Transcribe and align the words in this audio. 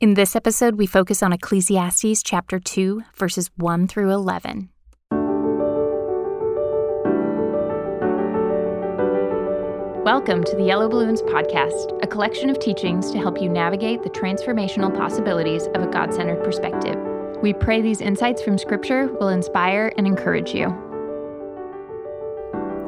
In 0.00 0.14
this 0.14 0.34
episode, 0.34 0.76
we 0.76 0.86
focus 0.86 1.22
on 1.22 1.34
Ecclesiastes 1.34 2.22
chapter 2.22 2.58
2, 2.58 3.02
verses 3.14 3.50
1 3.58 3.86
through 3.86 4.10
11. 4.10 4.70
Welcome 10.02 10.42
to 10.44 10.56
the 10.56 10.64
Yellow 10.64 10.88
Balloons 10.88 11.20
Podcast, 11.20 12.02
a 12.02 12.06
collection 12.06 12.48
of 12.48 12.58
teachings 12.58 13.10
to 13.10 13.18
help 13.18 13.42
you 13.42 13.50
navigate 13.50 14.02
the 14.02 14.08
transformational 14.08 14.96
possibilities 14.96 15.66
of 15.74 15.82
a 15.82 15.86
God 15.86 16.14
centered 16.14 16.42
perspective. 16.42 16.96
We 17.42 17.52
pray 17.52 17.82
these 17.82 18.00
insights 18.00 18.40
from 18.40 18.56
Scripture 18.56 19.08
will 19.20 19.28
inspire 19.28 19.92
and 19.98 20.06
encourage 20.06 20.54
you. 20.54 20.89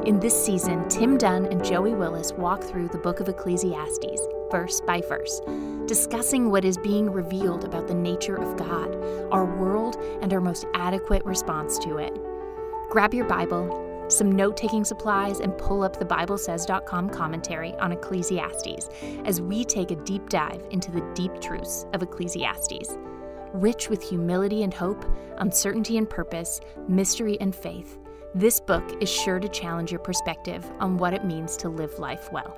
In 0.05 0.19
this 0.19 0.45
season, 0.45 0.89
Tim 0.89 1.17
Dunn 1.17 1.45
and 1.45 1.63
Joey 1.63 1.93
Willis 1.93 2.33
walk 2.33 2.61
through 2.61 2.89
the 2.89 2.97
book 2.97 3.21
of 3.21 3.29
Ecclesiastes, 3.29 4.19
verse 4.51 4.81
by 4.81 4.99
verse, 4.99 5.39
discussing 5.85 6.51
what 6.51 6.65
is 6.65 6.77
being 6.77 7.09
revealed 7.09 7.63
about 7.63 7.87
the 7.87 7.93
nature 7.93 8.35
of 8.35 8.57
God, 8.57 8.93
our 9.31 9.45
world, 9.45 9.95
and 10.21 10.33
our 10.33 10.41
most 10.41 10.65
adequate 10.73 11.23
response 11.23 11.79
to 11.79 11.99
it. 11.99 12.13
Grab 12.89 13.13
your 13.13 13.23
Bible, 13.23 14.05
some 14.09 14.29
note 14.29 14.57
taking 14.57 14.83
supplies, 14.83 15.39
and 15.39 15.57
pull 15.57 15.83
up 15.83 15.97
the 15.97 16.05
BibleSays.com 16.05 17.09
commentary 17.09 17.73
on 17.75 17.93
Ecclesiastes 17.93 18.89
as 19.23 19.39
we 19.39 19.63
take 19.63 19.91
a 19.91 19.95
deep 19.95 20.27
dive 20.27 20.67
into 20.71 20.91
the 20.91 21.09
deep 21.13 21.39
truths 21.39 21.85
of 21.93 22.03
Ecclesiastes. 22.03 22.97
Rich 23.53 23.87
with 23.87 24.03
humility 24.03 24.63
and 24.63 24.73
hope, 24.73 25.05
uncertainty 25.37 25.97
and 25.97 26.09
purpose, 26.09 26.59
mystery 26.89 27.37
and 27.39 27.55
faith, 27.55 27.99
this 28.35 28.59
book 28.59 28.83
is 29.01 29.09
sure 29.09 29.39
to 29.39 29.47
challenge 29.47 29.91
your 29.91 29.99
perspective 29.99 30.69
on 30.79 30.97
what 30.97 31.13
it 31.13 31.23
means 31.23 31.55
to 31.57 31.69
live 31.69 31.99
life 31.99 32.31
well. 32.31 32.57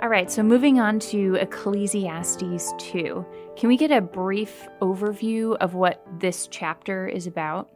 All 0.00 0.08
right, 0.08 0.30
so 0.30 0.42
moving 0.42 0.80
on 0.80 0.98
to 1.00 1.34
Ecclesiastes 1.34 2.72
2. 2.78 3.26
Can 3.56 3.68
we 3.68 3.76
get 3.76 3.90
a 3.90 4.00
brief 4.00 4.68
overview 4.80 5.56
of 5.56 5.74
what 5.74 6.06
this 6.20 6.48
chapter 6.50 7.08
is 7.08 7.26
about? 7.26 7.68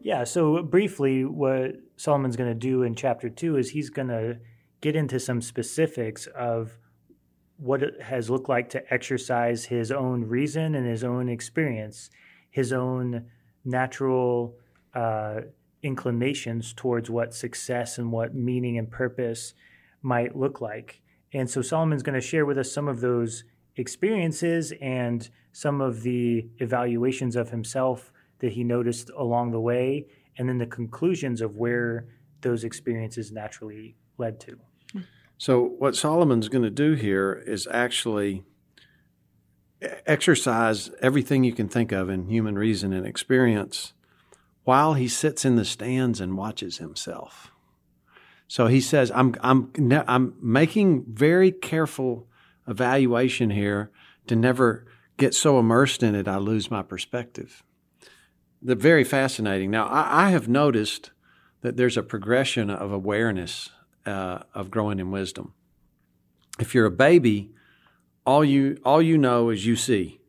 Yeah, 0.00 0.24
so 0.24 0.62
briefly, 0.62 1.24
what 1.24 1.72
Solomon's 1.96 2.36
going 2.36 2.50
to 2.50 2.58
do 2.58 2.82
in 2.82 2.94
chapter 2.94 3.28
two 3.28 3.56
is 3.56 3.70
he's 3.70 3.90
going 3.90 4.08
to 4.08 4.38
get 4.80 4.96
into 4.96 5.20
some 5.20 5.40
specifics 5.40 6.26
of 6.26 6.78
what 7.56 7.82
it 7.82 8.02
has 8.02 8.28
looked 8.28 8.48
like 8.48 8.70
to 8.70 8.92
exercise 8.92 9.66
his 9.66 9.92
own 9.92 10.24
reason 10.24 10.74
and 10.74 10.86
his 10.86 11.04
own 11.04 11.28
experience, 11.28 12.10
his 12.50 12.72
own 12.72 13.26
natural 13.64 14.56
uh, 14.94 15.40
inclinations 15.82 16.72
towards 16.72 17.10
what 17.10 17.34
success 17.34 17.98
and 17.98 18.12
what 18.12 18.34
meaning 18.34 18.78
and 18.78 18.90
purpose 18.90 19.54
might 20.02 20.36
look 20.36 20.60
like. 20.60 21.00
And 21.32 21.48
so 21.48 21.62
Solomon's 21.62 22.02
going 22.02 22.20
to 22.20 22.26
share 22.26 22.44
with 22.44 22.58
us 22.58 22.70
some 22.70 22.88
of 22.88 23.00
those 23.00 23.44
experiences 23.76 24.72
and 24.80 25.28
some 25.52 25.80
of 25.80 26.02
the 26.02 26.46
evaluations 26.58 27.36
of 27.36 27.50
himself 27.50 28.12
that 28.40 28.52
he 28.52 28.64
noticed 28.64 29.10
along 29.16 29.52
the 29.52 29.60
way, 29.60 30.06
and 30.36 30.48
then 30.48 30.58
the 30.58 30.66
conclusions 30.66 31.40
of 31.40 31.56
where 31.56 32.06
those 32.40 32.64
experiences 32.64 33.30
naturally 33.30 33.96
led 34.18 34.40
to. 34.40 34.58
So, 35.38 35.62
what 35.78 35.96
Solomon's 35.96 36.48
going 36.48 36.64
to 36.64 36.70
do 36.70 36.92
here 36.92 37.42
is 37.46 37.66
actually 37.70 38.44
exercise 40.06 40.90
everything 41.00 41.44
you 41.44 41.52
can 41.52 41.68
think 41.68 41.92
of 41.92 42.08
in 42.08 42.28
human 42.28 42.56
reason 42.56 42.92
and 42.92 43.06
experience 43.06 43.92
while 44.64 44.94
he 44.94 45.08
sits 45.08 45.44
in 45.44 45.56
the 45.56 45.64
stands 45.64 46.20
and 46.20 46.36
watches 46.36 46.78
himself. 46.78 47.50
So 48.46 48.66
he 48.66 48.80
says, 48.80 49.10
I'm, 49.14 49.34
I'm, 49.40 49.72
I'm 50.06 50.34
making 50.40 51.04
very 51.08 51.50
careful 51.50 52.28
evaluation 52.68 53.50
here 53.50 53.90
to 54.26 54.36
never 54.36 54.86
get 55.16 55.34
so 55.34 55.58
immersed 55.58 56.02
in 56.02 56.14
it 56.14 56.28
I 56.28 56.36
lose 56.36 56.70
my 56.70 56.82
perspective 56.82 57.64
the 58.62 58.74
very 58.74 59.04
fascinating. 59.04 59.70
Now, 59.70 59.86
I, 59.86 60.26
I, 60.26 60.30
have 60.30 60.48
noticed 60.48 61.10
that 61.62 61.76
there's 61.76 61.96
a 61.96 62.02
progression 62.02 62.70
of 62.70 62.92
awareness 62.92 63.70
uh, 64.06 64.40
of 64.54 64.70
growing 64.70 65.00
in 65.00 65.10
wisdom. 65.10 65.52
If 66.60 66.74
you're 66.74 66.86
a 66.86 66.90
baby, 66.90 67.50
all 68.24 68.44
you 68.44 68.78
all 68.84 69.02
you 69.02 69.18
know 69.18 69.50
is 69.50 69.66
you 69.66 69.74
see, 69.74 70.20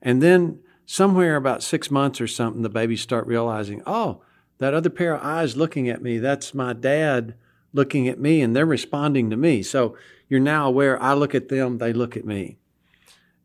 and 0.00 0.22
then 0.22 0.60
somewhere 0.90 1.36
about 1.36 1.62
six 1.62 1.90
months 1.90 2.18
or 2.18 2.26
something, 2.26 2.62
the 2.62 2.70
babies 2.70 3.02
start 3.02 3.26
realizing, 3.26 3.82
oh, 3.86 4.22
that 4.56 4.72
other 4.72 4.88
pair 4.88 5.14
of 5.14 5.22
eyes 5.22 5.54
looking 5.56 5.88
at 5.88 6.00
me, 6.00 6.18
that's 6.18 6.54
my 6.54 6.72
dad 6.72 7.34
looking 7.74 8.08
at 8.08 8.18
me, 8.18 8.40
and 8.40 8.56
they're 8.56 8.64
responding 8.64 9.28
to 9.28 9.36
me. 9.36 9.62
So 9.62 9.96
you're 10.28 10.40
now 10.40 10.66
aware. 10.66 11.00
I 11.02 11.12
look 11.12 11.34
at 11.34 11.48
them, 11.48 11.76
they 11.76 11.92
look 11.92 12.16
at 12.16 12.24
me, 12.24 12.56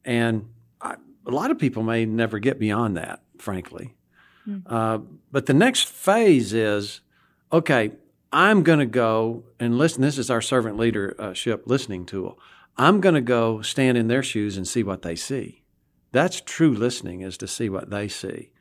and 0.05 0.47
I, 0.81 0.95
a 1.27 1.31
lot 1.31 1.51
of 1.51 1.59
people 1.59 1.83
may 1.83 2.05
never 2.05 2.39
get 2.39 2.57
beyond 2.57 2.95
that 2.95 3.19
frankly. 3.43 3.93
Mm-hmm. 4.47 4.73
Uh, 4.73 4.99
but 5.31 5.45
the 5.45 5.53
next 5.53 5.87
phase 5.87 6.53
is 6.53 7.01
okay, 7.51 7.91
I'm 8.31 8.63
going 8.63 8.79
to 8.79 8.85
go 8.85 9.43
and 9.59 9.77
listen. 9.77 10.01
This 10.01 10.17
is 10.17 10.31
our 10.31 10.41
servant 10.41 10.77
leadership 10.77 11.63
listening 11.65 12.05
tool. 12.05 12.39
I'm 12.77 13.01
going 13.01 13.15
to 13.15 13.21
go 13.21 13.61
stand 13.61 13.97
in 13.97 14.07
their 14.07 14.23
shoes 14.23 14.57
and 14.57 14.67
see 14.67 14.81
what 14.81 15.03
they 15.03 15.15
see. 15.15 15.62
That's 16.13 16.39
true 16.39 16.73
listening, 16.73 17.21
is 17.21 17.37
to 17.39 17.47
see 17.47 17.67
what 17.67 17.89
they 17.89 18.07
see. 18.07 18.51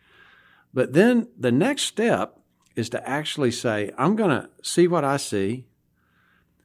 But 0.74 0.94
then 0.94 1.28
the 1.38 1.52
next 1.52 1.82
step 1.82 2.40
is 2.74 2.88
to 2.90 3.08
actually 3.08 3.50
say, 3.50 3.92
I'm 3.98 4.16
going 4.16 4.30
to 4.30 4.48
see 4.62 4.88
what 4.88 5.04
I 5.04 5.18
see, 5.18 5.66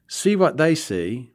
see 0.08 0.34
what 0.34 0.56
they 0.56 0.74
see, 0.74 1.32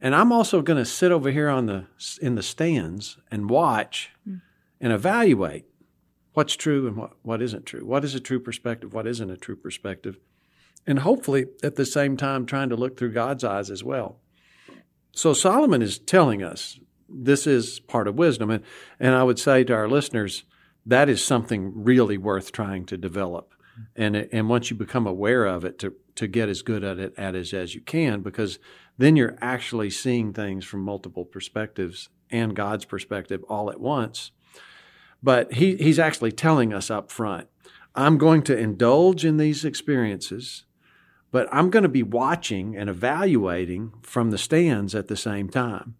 and 0.00 0.14
I'm 0.14 0.30
also 0.30 0.62
going 0.62 0.78
to 0.78 0.84
sit 0.84 1.10
over 1.10 1.30
here 1.30 1.48
on 1.48 1.66
the 1.66 1.86
in 2.22 2.36
the 2.36 2.42
stands 2.42 3.18
and 3.30 3.50
watch 3.50 4.12
and 4.24 4.92
evaluate 4.92 5.64
what's 6.34 6.54
true 6.56 6.86
and 6.86 6.96
what, 6.96 7.12
what 7.22 7.42
isn't 7.42 7.66
true. 7.66 7.84
What 7.84 8.04
is 8.04 8.14
a 8.14 8.20
true 8.20 8.38
perspective? 8.38 8.92
What 8.92 9.06
isn't 9.06 9.30
a 9.30 9.36
true 9.36 9.56
perspective? 9.56 10.18
And 10.86 11.00
hopefully, 11.00 11.46
at 11.62 11.76
the 11.76 11.86
same 11.86 12.16
time, 12.16 12.44
trying 12.44 12.68
to 12.68 12.76
look 12.76 12.96
through 12.96 13.12
God's 13.12 13.42
eyes 13.42 13.70
as 13.70 13.82
well. 13.82 14.20
So, 15.12 15.32
Solomon 15.32 15.80
is 15.80 15.98
telling 15.98 16.42
us 16.42 16.78
this 17.22 17.46
is 17.46 17.80
part 17.80 18.08
of 18.08 18.16
wisdom. 18.16 18.50
And, 18.50 18.64
and 18.98 19.14
I 19.14 19.22
would 19.22 19.38
say 19.38 19.64
to 19.64 19.74
our 19.74 19.88
listeners, 19.88 20.44
that 20.86 21.08
is 21.08 21.24
something 21.24 21.72
really 21.74 22.18
worth 22.18 22.52
trying 22.52 22.84
to 22.86 22.96
develop. 22.96 23.54
And, 23.96 24.16
and 24.16 24.48
once 24.48 24.70
you 24.70 24.76
become 24.76 25.06
aware 25.06 25.46
of 25.46 25.64
it, 25.64 25.78
to, 25.80 25.94
to 26.16 26.26
get 26.26 26.48
as 26.48 26.62
good 26.62 26.84
at 26.84 26.98
it 26.98 27.14
at 27.16 27.34
as, 27.34 27.52
as 27.52 27.74
you 27.74 27.80
can, 27.80 28.20
because 28.20 28.58
then 28.98 29.16
you're 29.16 29.36
actually 29.40 29.90
seeing 29.90 30.32
things 30.32 30.64
from 30.64 30.80
multiple 30.80 31.24
perspectives 31.24 32.08
and 32.30 32.54
God's 32.54 32.84
perspective 32.84 33.42
all 33.48 33.70
at 33.70 33.80
once 33.80 34.30
but 35.24 35.54
he, 35.54 35.76
he's 35.76 35.98
actually 35.98 36.30
telling 36.30 36.74
us 36.74 36.90
up 36.90 37.10
front 37.10 37.48
I'm 37.96 38.18
going 38.18 38.42
to 38.42 38.58
indulge 38.58 39.24
in 39.24 39.36
these 39.36 39.64
experiences, 39.64 40.64
but 41.30 41.48
I'm 41.52 41.70
going 41.70 41.84
to 41.84 41.88
be 41.88 42.02
watching 42.02 42.76
and 42.76 42.90
evaluating 42.90 43.92
from 44.02 44.32
the 44.32 44.38
stands 44.38 44.96
at 44.96 45.06
the 45.06 45.16
same 45.16 45.48
time. 45.48 45.94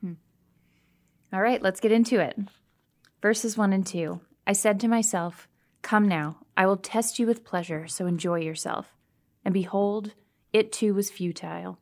Hmm. 0.00 0.12
All 1.34 1.42
right, 1.42 1.60
let's 1.60 1.80
get 1.80 1.90
into 1.90 2.20
it. 2.20 2.38
Verses 3.20 3.58
1 3.58 3.72
and 3.72 3.84
2 3.84 4.20
I 4.46 4.52
said 4.52 4.78
to 4.78 4.86
myself, 4.86 5.48
Come 5.82 6.06
now, 6.06 6.36
I 6.56 6.64
will 6.66 6.76
test 6.76 7.18
you 7.18 7.26
with 7.26 7.42
pleasure, 7.42 7.88
so 7.88 8.06
enjoy 8.06 8.38
yourself. 8.38 8.94
And 9.44 9.52
behold, 9.52 10.12
it 10.52 10.70
too 10.70 10.94
was 10.94 11.10
futile. 11.10 11.80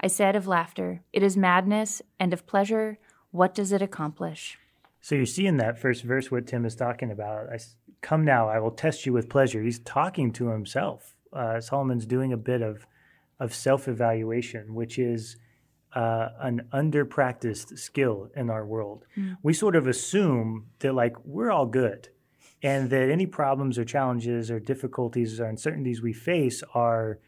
I 0.00 0.08
said 0.08 0.34
of 0.34 0.48
laughter, 0.48 1.02
It 1.12 1.22
is 1.22 1.36
madness, 1.36 2.02
and 2.18 2.32
of 2.32 2.48
pleasure, 2.48 2.98
what 3.30 3.54
does 3.54 3.70
it 3.70 3.80
accomplish? 3.80 4.58
So 5.00 5.14
you 5.14 5.24
see 5.24 5.46
in 5.46 5.58
that 5.58 5.78
first 5.78 6.02
verse 6.02 6.32
what 6.32 6.48
Tim 6.48 6.66
is 6.66 6.74
talking 6.74 7.12
about. 7.12 7.46
I, 7.48 7.60
Come 8.00 8.24
now, 8.24 8.48
I 8.48 8.58
will 8.58 8.72
test 8.72 9.06
you 9.06 9.12
with 9.12 9.28
pleasure. 9.28 9.62
He's 9.62 9.78
talking 9.78 10.32
to 10.32 10.48
himself. 10.48 11.14
Uh, 11.32 11.60
Solomon's 11.60 12.06
doing 12.06 12.32
a 12.32 12.36
bit 12.36 12.60
of 12.60 12.88
of 13.38 13.54
self 13.54 13.86
evaluation, 13.86 14.74
which 14.74 14.98
is 14.98 15.36
uh, 15.92 16.28
an 16.40 16.68
under 16.72 17.04
practiced 17.04 17.78
skill 17.78 18.30
in 18.36 18.50
our 18.50 18.64
world. 18.64 19.04
Mm. 19.16 19.36
We 19.42 19.52
sort 19.52 19.76
of 19.76 19.86
assume 19.86 20.66
that 20.80 20.94
like 20.94 21.16
we're 21.24 21.50
all 21.50 21.66
good, 21.66 22.08
and 22.62 22.90
that 22.90 23.10
any 23.10 23.26
problems 23.26 23.78
or 23.78 23.84
challenges 23.84 24.50
or 24.50 24.60
difficulties 24.60 25.40
or 25.40 25.46
uncertainties 25.46 26.02
we 26.02 26.12
face 26.12 26.62
are 26.74 27.18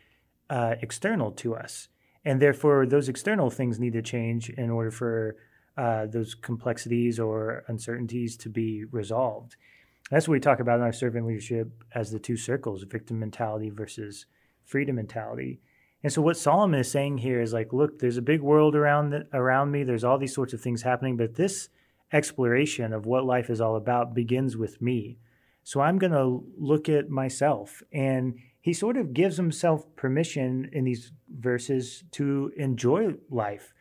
uh, 0.51 0.75
external 0.83 1.33
to 1.33 1.55
us, 1.55 1.89
and 2.25 2.41
therefore 2.41 2.87
those 2.87 3.09
external 3.09 3.51
things 3.51 3.79
need 3.81 3.95
to 3.95 4.03
change 4.03 4.51
in 4.51 4.71
order 4.71 4.91
for 4.91 5.37
uh, 5.77 6.07
those 6.07 6.35
complexities 6.35 7.19
or 7.19 7.65
uncertainties 7.69 8.37
to 8.37 8.49
be 8.49 8.85
resolved. 8.91 9.57
That's 10.11 10.29
what 10.29 10.35
we 10.35 10.41
talk 10.41 10.61
about 10.61 10.79
in 10.79 10.85
our 10.85 10.93
servant 10.93 11.27
leadership 11.27 11.85
as 11.95 12.11
the 12.11 12.19
two 12.19 12.37
circles 12.37 12.83
victim 12.83 13.19
mentality 13.19 13.71
versus 13.71 14.27
freedom 14.65 14.97
mentality. 14.97 15.61
And 16.03 16.13
so, 16.13 16.23
what 16.23 16.37
Solomon 16.37 16.81
is 16.81 16.91
saying 16.91 17.19
here 17.19 17.41
is 17.41 17.53
like, 17.53 17.73
look, 17.73 17.99
there's 17.99 18.17
a 18.17 18.23
big 18.23 18.41
world 18.41 18.75
around, 18.75 19.11
the, 19.11 19.27
around 19.33 19.71
me, 19.71 19.85
there's 19.85 20.05
all 20.05 20.19
these 20.19 20.35
sorts 20.35 20.53
of 20.53 20.61
things 20.61 20.83
happening, 20.83 21.17
but 21.17 21.35
this 21.35 21.69
exploration 22.13 22.93
of 22.93 23.07
what 23.07 23.25
life 23.25 23.49
is 23.49 23.61
all 23.61 23.77
about 23.77 24.15
begins 24.15 24.57
with 24.57 24.83
me. 24.83 25.19
So, 25.63 25.81
I'm 25.81 25.99
going 25.99 26.13
to 26.13 26.45
look 26.59 26.89
at 26.89 27.09
myself. 27.09 27.83
And 27.93 28.35
he 28.61 28.73
sort 28.73 28.97
of 28.97 29.13
gives 29.13 29.37
himself 29.37 29.85
permission 29.97 30.69
in 30.73 30.85
these 30.85 31.13
verses 31.29 32.05
to 32.13 32.53
enjoy 32.57 33.15
life 33.31 33.73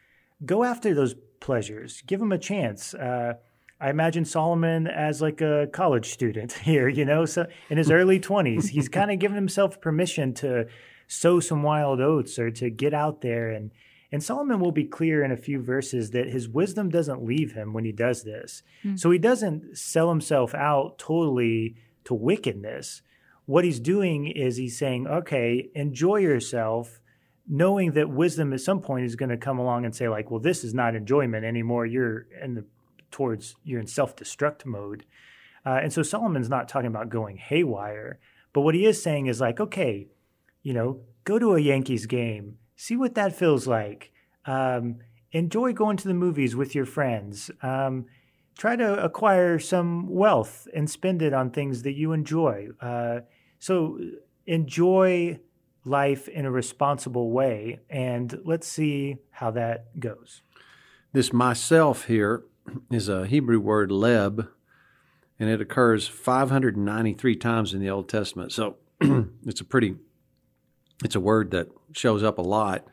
go 0.45 0.63
after 0.63 0.94
those 0.94 1.15
pleasures. 1.39 2.01
Give 2.06 2.19
them 2.19 2.31
a 2.31 2.38
chance. 2.38 2.94
Uh, 2.94 3.33
I 3.79 3.89
imagine 3.89 4.25
Solomon 4.25 4.88
as 4.88 5.21
like 5.21 5.41
a 5.41 5.68
college 5.71 6.12
student 6.12 6.51
here, 6.63 6.88
you 6.88 7.06
know, 7.06 7.25
so 7.25 7.47
in 7.69 7.77
his 7.77 7.91
early 7.91 8.19
20s, 8.19 8.69
he's 8.69 8.89
kind 9.00 9.12
of 9.12 9.19
given 9.19 9.35
himself 9.35 9.81
permission 9.81 10.33
to 10.35 10.68
sow 11.12 11.42
some 11.42 11.62
wild 11.62 12.00
oats 12.00 12.40
or 12.40 12.50
to 12.50 12.69
get 12.69 12.94
out 12.94 13.19
there 13.19 13.50
and 13.50 13.69
and 14.13 14.22
Solomon 14.22 14.60
will 14.60 14.74
be 14.74 14.84
clear 14.84 15.24
in 15.24 15.31
a 15.31 15.38
few 15.38 15.62
verses 15.62 16.12
that 16.12 16.28
his 16.28 16.50
wisdom 16.50 16.90
doesn't 16.90 17.24
leave 17.24 17.54
him 17.54 17.72
when 17.72 17.86
he 17.86 17.94
does 17.94 18.24
this. 18.24 18.62
Mm. 18.84 19.00
So 19.00 19.10
he 19.10 19.18
doesn't 19.18 19.78
sell 19.78 20.10
himself 20.10 20.54
out 20.54 21.00
totally 21.00 21.78
to 22.04 22.13
wickedness. 22.13 23.04
What 23.46 23.63
he's 23.63 23.80
doing 23.80 24.28
is 24.28 24.58
he's 24.58 24.78
saying, 24.78 25.08
okay, 25.08 25.69
enjoy 25.75 26.18
yourself, 26.18 27.00
knowing 27.48 27.94
that 27.94 28.10
wisdom 28.10 28.52
at 28.52 28.60
some 28.60 28.81
point 28.81 29.06
is 29.06 29.16
going 29.16 29.30
to 29.30 29.38
come 29.38 29.60
along 29.60 29.86
and 29.86 29.96
say, 29.96 30.10
like, 30.10 30.30
well, 30.30 30.42
this 30.42 30.66
is 30.66 30.74
not 30.74 30.94
enjoyment 30.94 31.46
anymore. 31.46 31.86
You're 31.86 32.28
in 32.44 32.56
the 32.56 32.66
towards 33.12 33.56
you're 33.64 33.80
in 33.80 33.88
self-destruct 33.88 34.66
mode. 34.66 35.06
Uh, 35.66 35.80
and 35.81 35.94
so 35.94 36.04
Solomon's 36.04 36.50
not 36.50 36.68
talking 36.68 36.88
about 36.88 37.10
going 37.10 37.38
haywire, 37.38 38.19
but 38.52 38.62
what 38.62 38.75
he 38.75 38.86
is 38.86 39.02
saying 39.02 39.28
is 39.28 39.40
like, 39.40 39.62
okay, 39.62 40.07
you 40.63 40.74
know, 40.74 41.02
go 41.24 41.40
to 41.40 41.56
a 41.56 41.60
Yankees 41.60 42.06
game, 42.06 42.58
see 42.75 42.96
what 42.96 43.16
that 43.16 43.36
feels 43.36 43.68
like. 43.68 44.12
Um, 44.46 44.98
enjoy 45.31 45.74
going 45.74 45.98
to 45.98 46.08
the 46.08 46.13
movies 46.13 46.56
with 46.56 46.75
your 46.75 46.86
friends. 46.86 47.52
Um, 47.62 48.06
try 48.58 48.75
to 48.75 49.04
acquire 49.04 49.60
some 49.60 50.08
wealth 50.10 50.68
and 50.74 50.90
spend 50.90 51.22
it 51.22 51.34
on 51.34 51.52
things 51.52 51.84
that 51.84 51.94
you 51.94 52.12
enjoy. 52.12 52.69
Uh, 52.80 53.22
so 53.60 54.00
enjoy 54.46 55.40
life 55.86 56.28
in 56.28 56.46
a 56.46 56.52
responsible 56.52 57.31
way, 57.31 57.80
and 57.90 58.40
let's 58.46 58.68
see 58.68 59.18
how 59.31 59.52
that 59.52 60.00
goes. 60.00 60.42
This 61.14 61.34
myself 61.34 62.06
here 62.06 62.44
is 62.90 63.10
a 63.10 63.25
Hebrew 63.25 63.60
word 63.60 63.90
leb, 63.90 64.48
and 65.40 65.50
it 65.50 65.60
occurs 65.60 66.07
593 66.07 67.36
times 67.36 67.74
in 67.74 67.80
the 67.80 67.90
Old 67.90 68.07
Testament. 68.07 68.52
So 68.52 68.78
it's 69.46 69.62
a 69.62 69.66
pretty, 69.66 69.96
it's 71.03 71.15
a 71.15 71.19
word 71.19 71.51
that 71.51 71.69
shows 71.94 72.24
up 72.24 72.38
a 72.38 72.44
lot, 72.44 72.88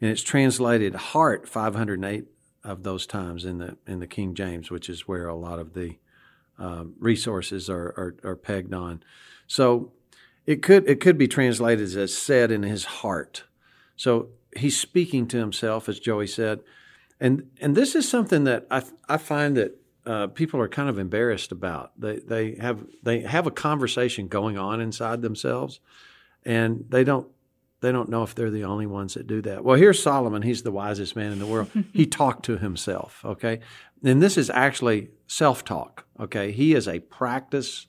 and 0.00 0.10
it's 0.10 0.22
translated 0.22 0.94
heart 0.94 1.48
508 1.48 2.26
of 2.64 2.82
those 2.82 3.06
times 3.06 3.44
in 3.44 3.58
the 3.58 3.76
in 3.86 4.00
the 4.00 4.06
King 4.06 4.34
James, 4.34 4.70
which 4.70 4.88
is 4.88 5.08
where 5.08 5.28
a 5.28 5.34
lot 5.34 5.58
of 5.58 5.74
the 5.74 5.98
um, 6.58 6.94
resources 6.98 7.70
are, 7.70 7.88
are, 7.96 8.16
are 8.24 8.36
pegged 8.36 8.74
on. 8.74 9.02
So 9.46 9.92
it 10.46 10.62
could 10.62 10.88
it 10.88 11.00
could 11.00 11.18
be 11.18 11.28
translated 11.28 11.96
as 11.96 12.16
said 12.16 12.50
in 12.50 12.62
his 12.62 12.84
heart. 12.84 13.44
So 13.96 14.28
he's 14.56 14.78
speaking 14.78 15.26
to 15.28 15.38
himself, 15.38 15.88
as 15.88 16.00
Joey 16.00 16.26
said, 16.26 16.60
and 17.20 17.50
and 17.60 17.76
this 17.76 17.94
is 17.94 18.08
something 18.08 18.44
that 18.44 18.66
I 18.70 18.82
I 19.08 19.16
find 19.18 19.56
that 19.56 19.80
uh, 20.06 20.26
people 20.28 20.60
are 20.60 20.68
kind 20.68 20.88
of 20.88 20.98
embarrassed 20.98 21.52
about. 21.52 21.92
They 22.00 22.16
they 22.16 22.54
have 22.56 22.84
they 23.02 23.20
have 23.20 23.46
a 23.46 23.50
conversation 23.50 24.28
going 24.28 24.56
on 24.56 24.80
inside 24.80 25.22
themselves, 25.22 25.80
and 26.44 26.84
they 26.88 27.04
don't 27.04 27.28
they 27.80 27.92
don't 27.92 28.08
know 28.08 28.22
if 28.22 28.34
they're 28.34 28.50
the 28.50 28.64
only 28.64 28.86
ones 28.86 29.14
that 29.14 29.26
do 29.26 29.40
that. 29.42 29.64
Well, 29.64 29.76
here's 29.76 30.02
Solomon. 30.02 30.42
He's 30.42 30.62
the 30.62 30.72
wisest 30.72 31.14
man 31.14 31.32
in 31.32 31.38
the 31.38 31.46
world. 31.46 31.70
he 31.92 32.06
talked 32.06 32.44
to 32.46 32.58
himself. 32.58 33.22
Okay, 33.24 33.60
and 34.02 34.22
this 34.22 34.36
is 34.36 34.50
actually 34.50 35.10
self 35.26 35.64
talk. 35.64 36.06
Okay, 36.18 36.52
he 36.52 36.74
is 36.74 36.88
a 36.88 37.00
practice. 37.00 37.86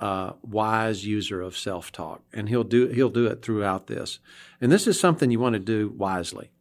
Uh, 0.00 0.34
wise 0.42 1.04
user 1.04 1.42
of 1.42 1.56
self 1.56 1.90
talk, 1.90 2.22
and 2.32 2.48
he'll 2.48 2.62
do 2.62 2.86
he'll 2.86 3.10
do 3.10 3.26
it 3.26 3.42
throughout 3.42 3.88
this. 3.88 4.20
And 4.60 4.70
this 4.70 4.86
is 4.86 5.00
something 5.00 5.28
you 5.28 5.40
want 5.40 5.54
to 5.54 5.58
do 5.58 5.88
wisely. 5.88 6.52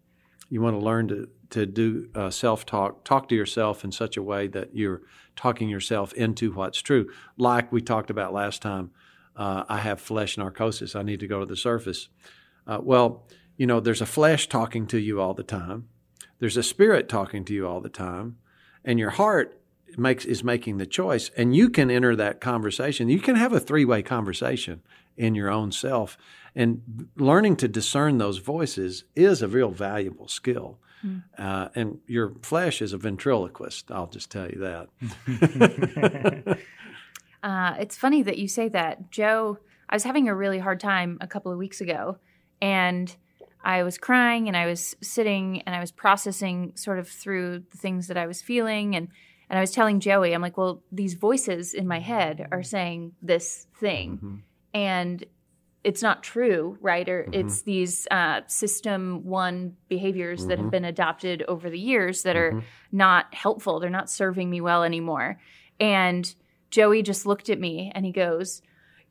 You 0.50 0.60
want 0.60 0.80
to 0.80 0.84
learn 0.84 1.08
to 1.10 1.30
to 1.52 1.66
do 1.66 2.10
uh, 2.16 2.30
self 2.30 2.66
talk, 2.66 3.04
talk 3.04 3.30
to 3.30 3.36
yourself 3.36 3.84
in 3.84 3.92
such 3.92 4.18
a 4.18 4.24
way 4.24 4.48
that 4.48 4.76
you're 4.76 5.02
talking 5.36 5.70
yourself 5.70 6.14
into 6.14 6.52
what's 6.52 6.82
true. 6.82 7.10
Like 7.38 7.72
we 7.72 7.82
talked 7.82 8.10
about 8.10 8.34
last 8.34 8.62
time, 8.62 8.92
uh, 9.36 9.64
I 9.70 9.78
have 9.78 10.02
flesh 10.02 10.38
narcosis. 10.38 10.96
I 10.96 11.04
need 11.04 11.20
to 11.20 11.28
go 11.28 11.40
to 11.40 11.46
the 11.46 11.56
surface. 11.56 12.10
Uh, 12.68 12.80
well, 12.82 13.24
you 13.56 13.66
know, 13.66 13.80
there's 13.80 14.02
a 14.02 14.06
flesh 14.06 14.48
talking 14.48 14.86
to 14.88 15.00
you 15.00 15.20
all 15.22 15.34
the 15.34 15.44
time. 15.44 15.88
There's 16.40 16.58
a 16.58 16.64
spirit 16.64 17.10
talking 17.10 17.46
to 17.46 17.54
you 17.54 17.68
all 17.68 17.82
the 17.82 17.90
time, 17.90 18.38
and 18.86 19.00
your 19.00 19.12
heart 19.12 19.60
makes 19.98 20.26
is 20.26 20.44
making 20.44 20.78
the 20.78 20.86
choice. 20.86 21.32
And 21.36 21.56
you 21.56 21.70
can 21.70 21.90
enter 21.90 22.16
that 22.16 22.42
conversation. 22.42 23.10
You 23.10 23.20
can 23.20 23.36
have 23.36 23.54
a 23.54 23.60
three 23.60 23.86
way 23.86 24.04
conversation 24.04 24.82
in 25.16 25.34
your 25.34 25.50
own 25.50 25.72
self, 25.72 26.18
and 26.56 27.08
learning 27.16 27.56
to 27.58 27.68
discern 27.68 28.18
those 28.18 28.38
voices 28.38 29.06
is 29.16 29.42
a 29.42 29.48
real 29.48 29.72
valuable 29.72 30.28
skill. 30.28 30.78
Mm. 31.06 31.24
Uh, 31.38 31.70
and 31.76 32.00
your 32.08 32.34
flesh 32.42 32.82
is 32.82 32.94
a 32.94 32.98
ventriloquist. 32.98 33.92
I'll 33.92 34.08
just 34.08 34.30
tell 34.30 34.50
you 34.50 34.60
that. 34.60 36.58
uh, 37.44 37.76
it's 37.80 37.96
funny 37.96 38.24
that 38.24 38.38
you 38.38 38.48
say 38.48 38.68
that, 38.70 39.12
Joe. 39.12 39.60
I 39.90 39.96
was 39.96 40.04
having 40.04 40.28
a 40.28 40.36
really 40.36 40.60
hard 40.60 40.80
time 40.80 41.18
a 41.22 41.28
couple 41.28 41.52
of 41.52 41.58
weeks 41.58 41.80
ago, 41.80 42.18
and 42.62 43.16
I 43.64 43.84
was 43.84 43.98
crying, 43.98 44.48
and 44.48 44.56
I 44.56 44.66
was 44.66 44.96
sitting, 45.02 45.62
and 45.62 45.76
I 45.76 45.80
was 45.80 45.92
processing 45.92 46.74
sort 46.76 47.00
of 47.00 47.08
through 47.08 47.64
the 47.72 47.78
things 47.78 48.08
that 48.08 48.18
I 48.18 48.28
was 48.28 48.42
feeling, 48.42 48.96
and 48.96 49.10
and 49.50 49.58
I 49.58 49.62
was 49.62 49.72
telling 49.72 50.02
Joey, 50.02 50.34
I'm 50.34 50.42
like, 50.42 50.58
well, 50.58 50.84
these 50.92 51.14
voices 51.14 51.74
in 51.74 51.88
my 51.88 52.00
head 52.00 52.48
are 52.52 52.64
saying 52.64 53.14
this 53.22 53.68
thing, 53.80 54.18
mm-hmm. 54.18 54.36
and 54.74 55.26
it's 55.84 56.02
not 56.02 56.22
true, 56.22 56.78
right? 56.82 57.08
Or 57.08 57.24
mm-hmm. 57.24 57.34
it's 57.34 57.62
these 57.62 58.08
uh, 58.12 58.42
system 58.48 59.24
one 59.24 59.78
behaviors 59.88 60.42
mm-hmm. 60.42 60.50
that 60.50 60.58
have 60.58 60.64
mm-hmm. 60.66 60.72
been 60.72 60.86
adopted 60.86 61.44
over 61.48 61.70
the 61.70 61.80
years 61.80 62.24
that 62.24 62.36
mm-hmm. 62.36 62.58
are 62.58 62.64
not 62.92 63.34
helpful. 63.34 63.80
They're 63.80 63.90
not 63.90 64.10
serving 64.10 64.50
me 64.50 64.60
well 64.60 64.84
anymore. 64.84 65.40
And 65.80 66.34
Joey 66.72 67.04
just 67.04 67.26
looked 67.26 67.50
at 67.50 67.60
me 67.60 67.92
and 67.96 68.06
he 68.06 68.12
goes, 68.12 68.62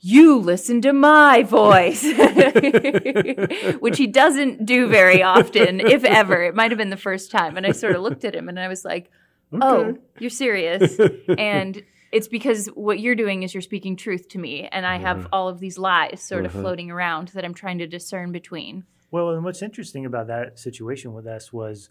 you 0.00 0.38
listen 0.38 0.80
to 0.82 0.92
my 0.92 1.42
voice, 1.42 2.02
which 3.80 3.98
he 3.98 4.06
doesn't 4.06 4.66
do 4.66 4.88
very 4.88 5.22
often, 5.22 5.80
if 5.80 6.04
ever. 6.04 6.42
It 6.44 6.54
might 6.54 6.70
have 6.70 6.78
been 6.78 6.90
the 6.90 6.96
first 6.96 7.30
time. 7.30 7.56
And 7.56 7.66
I 7.66 7.72
sort 7.72 7.96
of 7.96 8.02
looked 8.02 8.24
at 8.24 8.34
him 8.34 8.48
and 8.48 8.58
I 8.60 8.68
was 8.68 8.84
like, 8.84 9.10
oh, 9.60 9.76
okay. 9.76 10.00
you're 10.18 10.30
serious. 10.30 10.98
And 11.38 11.82
it's 12.12 12.28
because 12.28 12.66
what 12.68 13.00
you're 13.00 13.14
doing 13.14 13.42
is 13.42 13.52
you're 13.52 13.60
speaking 13.60 13.96
truth 13.96 14.28
to 14.28 14.38
me, 14.38 14.68
and 14.70 14.86
I 14.86 14.96
have 14.98 15.26
all 15.32 15.48
of 15.48 15.60
these 15.60 15.76
lies 15.76 16.22
sort 16.22 16.46
of 16.46 16.54
uh-huh. 16.54 16.62
floating 16.62 16.90
around 16.90 17.28
that 17.28 17.44
I'm 17.44 17.54
trying 17.54 17.78
to 17.78 17.86
discern 17.86 18.32
between. 18.32 18.84
Well, 19.10 19.30
and 19.30 19.44
what's 19.44 19.62
interesting 19.62 20.06
about 20.06 20.26
that 20.28 20.58
situation 20.58 21.12
with 21.12 21.26
us 21.26 21.52
was 21.52 21.90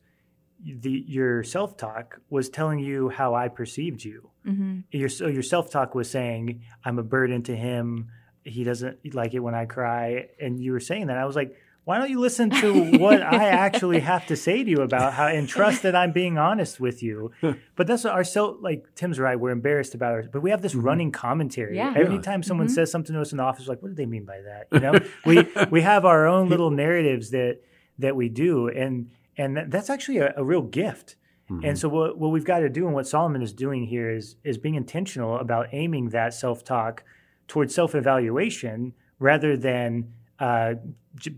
the 0.65 1.03
your 1.07 1.44
self 1.44 1.77
talk 1.77 2.19
was 2.29 2.50
telling 2.50 2.79
you 2.79 3.10
how 3.10 3.36
I 3.36 3.48
perceived 3.48 4.03
you. 4.03 4.31
Mm-hmm. 4.45 4.79
Your 4.91 5.10
so 5.10 5.27
your 5.27 5.43
self 5.43 5.69
talk 5.69 5.95
was 5.95 6.10
saying 6.10 6.63
I'm 6.84 7.00
a 7.00 7.03
burden 7.03 7.43
to 7.43 7.55
him. 7.55 8.10
He 8.43 8.63
doesn't 8.63 9.13
like 9.13 9.34
it 9.34 9.39
when 9.39 9.55
I 9.55 9.65
cry, 9.65 10.27
and 10.39 10.60
you 10.60 10.72
were 10.72 10.79
saying 10.79 11.07
that. 11.07 11.17
I 11.17 11.25
was 11.25 11.36
like, 11.36 11.55
why 11.86 12.00
don't 12.00 12.10
you 12.10 12.19
listen 12.19 12.50
to 12.50 12.98
what 12.98 13.22
I 13.22 13.48
actually 13.50 14.00
have 14.00 14.25
to 14.27 14.36
say 14.36 14.63
to 14.63 14.69
you 14.69 14.81
about 14.81 15.13
how 15.13 15.27
and 15.27 15.48
trust 15.48 15.84
that 15.84 15.95
I'm 15.95 16.12
being 16.12 16.38
honest 16.38 16.79
with 16.79 17.01
you? 17.01 17.31
But 17.75 17.88
that's 17.88 18.05
our 18.05 18.24
so 18.24 18.57
like 18.62 18.86
Tim's 18.95 19.19
right. 19.19 19.38
We're 19.38 19.51
embarrassed 19.51 19.95
about 19.95 20.19
it, 20.19 20.31
but 20.31 20.41
we 20.41 20.50
have 20.50 20.62
this 20.62 20.74
mm-hmm. 20.74 20.86
running 20.86 21.12
commentary. 21.12 21.75
Yeah. 21.75 21.93
Every 21.95 22.19
time 22.19 22.41
someone 22.41 22.67
mm-hmm. 22.67 22.74
says 22.74 22.89
something 22.89 23.13
to 23.13 23.19
us 23.19 23.34
in 23.34 23.38
the 23.38 23.43
office, 23.43 23.67
like, 23.67 23.81
what 23.81 23.89
do 23.89 23.95
they 23.95 24.05
mean 24.05 24.24
by 24.24 24.39
that? 24.41 24.67
You 24.72 24.79
know, 24.79 24.93
we 25.25 25.45
we 25.69 25.81
have 25.81 26.05
our 26.05 26.25
own 26.25 26.48
little 26.48 26.72
narratives 26.72 27.31
that 27.31 27.60
that 28.00 28.15
we 28.15 28.29
do, 28.29 28.69
and 28.69 29.12
and 29.38 29.72
that's 29.72 29.89
actually 29.89 30.18
a, 30.20 30.34
a 30.38 30.44
real 30.44 30.62
gift. 30.62 31.15
Mm-hmm. 31.50 31.65
And 31.65 31.77
so 31.77 31.89
what, 31.89 32.18
what 32.18 32.32
we've 32.32 32.46
got 32.46 32.60
to 32.60 32.70
do 32.70 32.86
and 32.86 32.96
what 32.96 33.08
Solomon 33.08 33.42
is 33.42 33.54
doing 33.54 33.86
here 33.86 34.10
is 34.10 34.36
is 34.44 34.58
being 34.58 34.75
intentional 34.75 35.38
about 35.38 35.68
aiming 35.72 36.10
that 36.10 36.34
self 36.34 36.63
talk 36.63 37.04
towards 37.48 37.74
self 37.75 37.96
evaluation 37.96 38.94
rather 39.20 39.56
than 39.56 40.12
uh, 40.39 40.74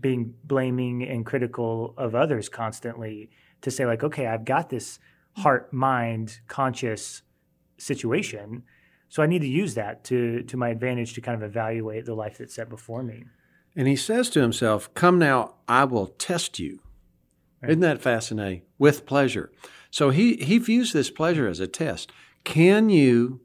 being 0.00 0.34
blaming 0.44 1.02
and 1.02 1.24
critical 1.24 1.94
of 1.96 2.14
others 2.14 2.48
constantly 2.48 3.30
to 3.60 3.70
say 3.70 3.86
like 3.86 4.02
okay 4.02 4.26
i've 4.26 4.44
got 4.44 4.70
this 4.70 4.98
heart 5.36 5.72
mind 5.72 6.40
conscious 6.48 7.22
situation 7.76 8.62
so 9.08 9.22
i 9.22 9.26
need 9.26 9.40
to 9.40 9.48
use 9.48 9.74
that 9.74 10.02
to 10.02 10.42
to 10.42 10.56
my 10.56 10.68
advantage 10.70 11.14
to 11.14 11.20
kind 11.20 11.40
of 11.40 11.48
evaluate 11.48 12.04
the 12.04 12.14
life 12.14 12.38
that's 12.38 12.54
set 12.54 12.68
before 12.68 13.02
me 13.02 13.24
and 13.76 13.86
he 13.86 13.94
says 13.94 14.28
to 14.30 14.40
himself 14.40 14.92
come 14.94 15.18
now 15.18 15.54
i 15.68 15.84
will 15.84 16.08
test 16.08 16.58
you 16.58 16.80
right. 17.62 17.70
isn't 17.70 17.80
that 17.80 18.00
fascinating 18.00 18.62
with 18.78 19.06
pleasure 19.06 19.50
so 19.90 20.10
he 20.10 20.36
he 20.36 20.58
views 20.58 20.92
this 20.92 21.10
pleasure 21.10 21.48
as 21.48 21.60
a 21.60 21.66
test 21.66 22.12
can 22.44 22.88
you 22.88 23.40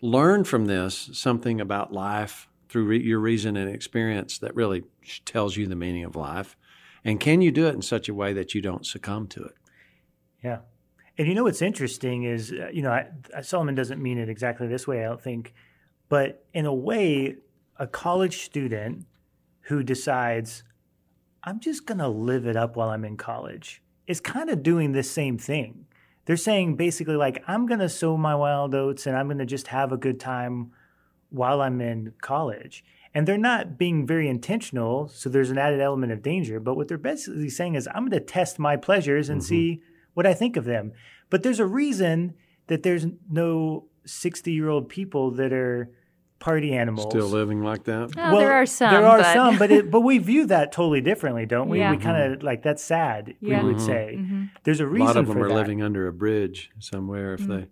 learn 0.00 0.44
from 0.44 0.66
this 0.66 1.10
something 1.12 1.60
about 1.60 1.92
life 1.92 2.48
through 2.68 2.84
re- 2.84 3.02
your 3.02 3.18
reason 3.18 3.56
and 3.56 3.72
experience 3.72 4.38
that 4.38 4.54
really 4.54 4.84
tells 5.24 5.56
you 5.56 5.66
the 5.66 5.76
meaning 5.76 6.04
of 6.04 6.16
life? 6.16 6.56
And 7.04 7.18
can 7.18 7.42
you 7.42 7.50
do 7.50 7.66
it 7.66 7.74
in 7.74 7.82
such 7.82 8.08
a 8.08 8.14
way 8.14 8.32
that 8.32 8.54
you 8.54 8.62
don't 8.62 8.86
succumb 8.86 9.26
to 9.28 9.44
it? 9.44 9.54
Yeah. 10.42 10.58
And 11.18 11.28
you 11.28 11.34
know 11.34 11.44
what's 11.44 11.62
interesting 11.62 12.22
is, 12.22 12.52
uh, 12.52 12.68
you 12.72 12.82
know, 12.82 12.92
I, 12.92 13.40
Solomon 13.42 13.74
doesn't 13.74 14.00
mean 14.00 14.18
it 14.18 14.28
exactly 14.28 14.68
this 14.68 14.86
way, 14.86 15.04
I 15.04 15.08
don't 15.08 15.20
think. 15.20 15.52
But 16.08 16.44
in 16.54 16.66
a 16.66 16.74
way, 16.74 17.36
a 17.76 17.86
college 17.86 18.42
student 18.42 19.06
who 19.62 19.82
decides, 19.82 20.62
I'm 21.42 21.60
just 21.60 21.86
going 21.86 21.98
to 21.98 22.08
live 22.08 22.46
it 22.46 22.56
up 22.56 22.76
while 22.76 22.90
I'm 22.90 23.04
in 23.04 23.16
college 23.16 23.82
is 24.06 24.20
kind 24.20 24.50
of 24.50 24.62
doing 24.62 24.92
this 24.92 25.10
same 25.10 25.38
thing. 25.38 25.86
They're 26.26 26.36
saying 26.36 26.76
basically, 26.76 27.16
like, 27.16 27.42
I'm 27.46 27.66
going 27.66 27.80
to 27.80 27.88
sow 27.88 28.16
my 28.16 28.34
wild 28.34 28.74
oats 28.74 29.06
and 29.06 29.16
I'm 29.16 29.26
going 29.26 29.38
to 29.38 29.46
just 29.46 29.68
have 29.68 29.92
a 29.92 29.96
good 29.96 30.18
time 30.20 30.72
while 31.30 31.60
I'm 31.60 31.80
in 31.80 32.12
college. 32.20 32.84
And 33.14 33.26
they're 33.26 33.38
not 33.38 33.78
being 33.78 34.06
very 34.06 34.28
intentional, 34.28 35.08
so 35.08 35.28
there's 35.28 35.50
an 35.50 35.58
added 35.58 35.80
element 35.80 36.12
of 36.12 36.22
danger. 36.22 36.60
But 36.60 36.74
what 36.76 36.88
they're 36.88 36.98
basically 36.98 37.48
saying 37.48 37.74
is, 37.74 37.88
I'm 37.88 38.06
going 38.08 38.12
to 38.12 38.20
test 38.20 38.58
my 38.58 38.76
pleasures 38.76 39.28
and 39.28 39.40
mm-hmm. 39.40 39.48
see 39.48 39.82
what 40.14 40.26
I 40.26 40.34
think 40.34 40.56
of 40.56 40.64
them. 40.64 40.92
But 41.28 41.42
there's 41.42 41.60
a 41.60 41.66
reason 41.66 42.34
that 42.66 42.82
there's 42.82 43.06
no 43.28 43.86
60 44.04 44.52
year 44.52 44.68
old 44.68 44.88
people 44.88 45.30
that 45.32 45.52
are 45.52 45.90
party 46.40 46.72
animals. 46.72 47.12
Still 47.12 47.28
living 47.28 47.62
like 47.62 47.84
that? 47.84 48.10
Oh, 48.16 48.32
well, 48.32 48.38
there 48.38 48.52
are 48.52 48.66
some. 48.66 48.92
There 48.92 49.06
are 49.06 49.18
but... 49.18 49.32
some, 49.32 49.58
but 49.58 49.70
it, 49.70 49.90
but 49.92 50.00
we 50.00 50.18
view 50.18 50.46
that 50.46 50.72
totally 50.72 51.00
differently, 51.00 51.46
don't 51.46 51.68
we? 51.68 51.78
Yeah. 51.78 51.92
We 51.92 51.98
kind 51.98 52.20
of 52.20 52.38
mm-hmm. 52.38 52.46
like 52.46 52.62
that's 52.62 52.82
sad. 52.82 53.36
Yeah. 53.40 53.62
We 53.62 53.68
would 53.68 53.76
mm-hmm. 53.76 53.86
say 53.86 54.14
mm-hmm. 54.18 54.44
there's 54.64 54.80
a 54.80 54.86
reason. 54.86 55.02
A 55.02 55.10
lot 55.10 55.16
of 55.16 55.28
them 55.28 55.38
are 55.38 55.48
that. 55.48 55.54
living 55.54 55.82
under 55.82 56.08
a 56.08 56.12
bridge 56.12 56.70
somewhere 56.80 57.34
if 57.34 57.42
mm-hmm. 57.42 57.52
they. 57.52 57.66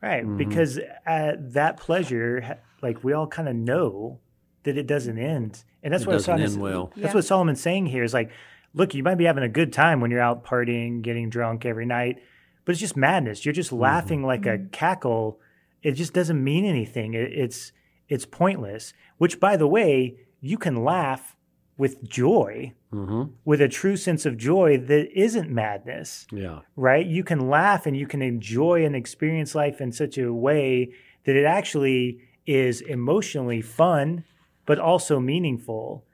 Right, 0.00 0.22
mm-hmm. 0.22 0.36
because 0.36 0.78
at 1.06 1.54
that 1.54 1.76
pleasure, 1.76 2.58
like 2.82 3.02
we 3.04 3.12
all 3.12 3.26
kind 3.26 3.48
of 3.48 3.56
know 3.56 4.20
that 4.62 4.78
it 4.78 4.86
doesn't 4.86 5.18
end, 5.18 5.64
and 5.82 5.92
that's 5.92 6.04
it 6.04 6.06
what 6.06 6.14
doesn't 6.14 6.40
end 6.40 6.60
well. 6.60 6.92
That's 6.96 7.08
yeah. 7.08 7.14
what 7.14 7.24
Solomon's 7.24 7.60
saying 7.60 7.86
here 7.86 8.04
is 8.04 8.14
like, 8.14 8.30
look, 8.74 8.94
you 8.94 9.02
might 9.02 9.16
be 9.16 9.24
having 9.24 9.42
a 9.42 9.48
good 9.48 9.72
time 9.72 10.00
when 10.00 10.10
you're 10.10 10.20
out 10.20 10.44
partying, 10.44 11.02
getting 11.02 11.30
drunk 11.30 11.66
every 11.66 11.84
night, 11.84 12.22
but 12.64 12.72
it's 12.72 12.80
just 12.80 12.96
madness. 12.96 13.44
You're 13.44 13.52
just 13.52 13.72
laughing 13.72 14.22
like 14.22 14.46
a 14.46 14.58
cackle. 14.70 15.40
It 15.82 15.92
just 15.92 16.12
doesn't 16.12 16.42
mean 16.42 16.64
anything. 16.64 17.14
It, 17.14 17.32
it's 17.32 17.72
it's 18.08 18.24
pointless. 18.24 18.92
Which, 19.18 19.40
by 19.40 19.56
the 19.56 19.68
way, 19.68 20.16
you 20.40 20.58
can 20.58 20.84
laugh 20.84 21.36
with 21.76 22.02
joy, 22.02 22.74
mm-hmm. 22.92 23.30
with 23.44 23.60
a 23.60 23.68
true 23.68 23.96
sense 23.96 24.26
of 24.26 24.36
joy 24.36 24.76
that 24.76 25.08
isn't 25.18 25.48
madness. 25.48 26.26
Yeah. 26.32 26.60
Right? 26.76 27.06
You 27.06 27.22
can 27.22 27.48
laugh 27.48 27.86
and 27.86 27.96
you 27.96 28.06
can 28.06 28.20
enjoy 28.20 28.84
and 28.84 28.96
experience 28.96 29.54
life 29.54 29.80
in 29.80 29.92
such 29.92 30.18
a 30.18 30.32
way 30.32 30.92
that 31.24 31.36
it 31.36 31.44
actually 31.44 32.20
is 32.46 32.80
emotionally 32.80 33.62
fun, 33.62 34.24
but 34.66 34.78
also 34.78 35.20
meaningful. 35.20 36.04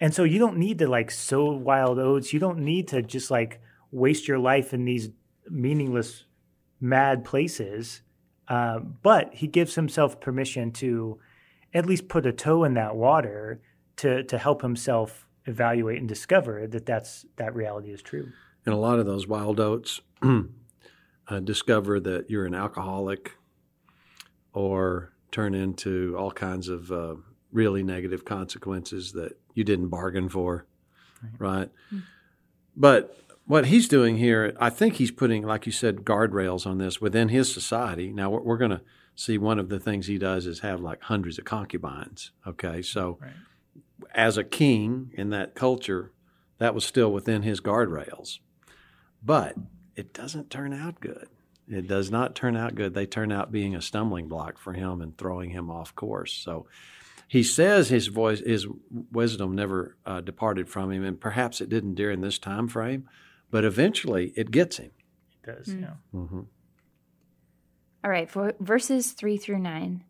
And 0.00 0.14
so 0.14 0.24
you 0.24 0.38
don't 0.38 0.58
need 0.58 0.78
to 0.78 0.88
like 0.88 1.10
sow 1.10 1.50
wild 1.50 1.98
oats. 1.98 2.32
You 2.32 2.38
don't 2.38 2.58
need 2.58 2.88
to 2.88 3.02
just 3.02 3.30
like 3.30 3.60
waste 3.90 4.28
your 4.28 4.38
life 4.38 4.72
in 4.72 4.84
these 4.84 5.10
meaningless, 5.48 6.24
mad 6.80 7.24
places. 7.24 8.02
Uh, 8.46 8.78
but 8.78 9.34
he 9.34 9.46
gives 9.46 9.74
himself 9.74 10.20
permission 10.20 10.70
to 10.72 11.18
at 11.72 11.86
least 11.86 12.08
put 12.08 12.26
a 12.26 12.32
toe 12.32 12.64
in 12.64 12.74
that 12.74 12.96
water 12.96 13.60
to 13.96 14.22
to 14.24 14.38
help 14.38 14.62
himself 14.62 15.26
evaluate 15.46 15.98
and 15.98 16.08
discover 16.08 16.66
that 16.66 16.86
that's 16.86 17.26
that 17.36 17.54
reality 17.54 17.90
is 17.90 18.02
true. 18.02 18.30
And 18.66 18.74
a 18.74 18.78
lot 18.78 18.98
of 18.98 19.06
those 19.06 19.26
wild 19.26 19.58
oats 19.58 20.00
uh, 20.22 21.40
discover 21.40 22.00
that 22.00 22.30
you're 22.30 22.46
an 22.46 22.54
alcoholic, 22.54 23.32
or 24.52 25.12
turn 25.30 25.54
into 25.54 26.16
all 26.18 26.30
kinds 26.30 26.68
of 26.68 26.92
uh, 26.92 27.14
really 27.52 27.82
negative 27.82 28.24
consequences 28.24 29.12
that 29.12 29.38
you 29.54 29.64
didn't 29.64 29.88
bargain 29.88 30.28
for, 30.28 30.66
right? 31.38 31.58
right? 31.58 31.68
Mm-hmm. 31.86 31.98
But 32.76 33.16
what 33.50 33.66
he's 33.66 33.88
doing 33.88 34.16
here, 34.16 34.56
I 34.60 34.70
think 34.70 34.94
he's 34.94 35.10
putting, 35.10 35.42
like 35.42 35.66
you 35.66 35.72
said, 35.72 36.04
guardrails 36.04 36.68
on 36.68 36.78
this 36.78 37.00
within 37.00 37.30
his 37.30 37.52
society. 37.52 38.12
Now 38.12 38.30
we're, 38.30 38.42
we're 38.42 38.56
going 38.56 38.70
to 38.70 38.82
see 39.16 39.38
one 39.38 39.58
of 39.58 39.68
the 39.68 39.80
things 39.80 40.06
he 40.06 40.18
does 40.18 40.46
is 40.46 40.60
have 40.60 40.80
like 40.80 41.02
hundreds 41.02 41.36
of 41.36 41.44
concubines. 41.44 42.30
Okay, 42.46 42.80
so 42.80 43.18
right. 43.20 43.32
as 44.14 44.38
a 44.38 44.44
king 44.44 45.10
in 45.14 45.30
that 45.30 45.56
culture, 45.56 46.12
that 46.58 46.76
was 46.76 46.84
still 46.84 47.12
within 47.12 47.42
his 47.42 47.60
guardrails, 47.60 48.38
but 49.20 49.56
it 49.96 50.14
doesn't 50.14 50.48
turn 50.48 50.72
out 50.72 51.00
good. 51.00 51.26
It 51.66 51.88
does 51.88 52.08
not 52.08 52.36
turn 52.36 52.56
out 52.56 52.76
good. 52.76 52.94
They 52.94 53.06
turn 53.06 53.32
out 53.32 53.50
being 53.50 53.74
a 53.74 53.82
stumbling 53.82 54.28
block 54.28 54.58
for 54.58 54.74
him 54.74 55.00
and 55.00 55.18
throwing 55.18 55.50
him 55.50 55.72
off 55.72 55.92
course. 55.96 56.32
So 56.32 56.66
he 57.26 57.42
says 57.42 57.88
his 57.88 58.06
voice, 58.06 58.38
his 58.38 58.68
wisdom 59.10 59.56
never 59.56 59.96
uh, 60.06 60.20
departed 60.20 60.68
from 60.68 60.92
him, 60.92 61.02
and 61.02 61.20
perhaps 61.20 61.60
it 61.60 61.68
didn't 61.68 61.94
during 61.96 62.20
this 62.20 62.38
time 62.38 62.68
frame, 62.68 63.08
but 63.50 63.64
eventually 63.64 64.32
it 64.36 64.50
gets 64.50 64.78
him. 64.78 64.90
It 65.42 65.46
does, 65.46 65.66
mm. 65.68 65.82
yeah. 65.82 65.94
Mm-hmm. 66.14 66.40
All 68.02 68.10
right, 68.10 68.30
for 68.30 68.54
verses 68.60 69.12
3 69.12 69.36
through 69.36 69.58
9. 69.58 70.04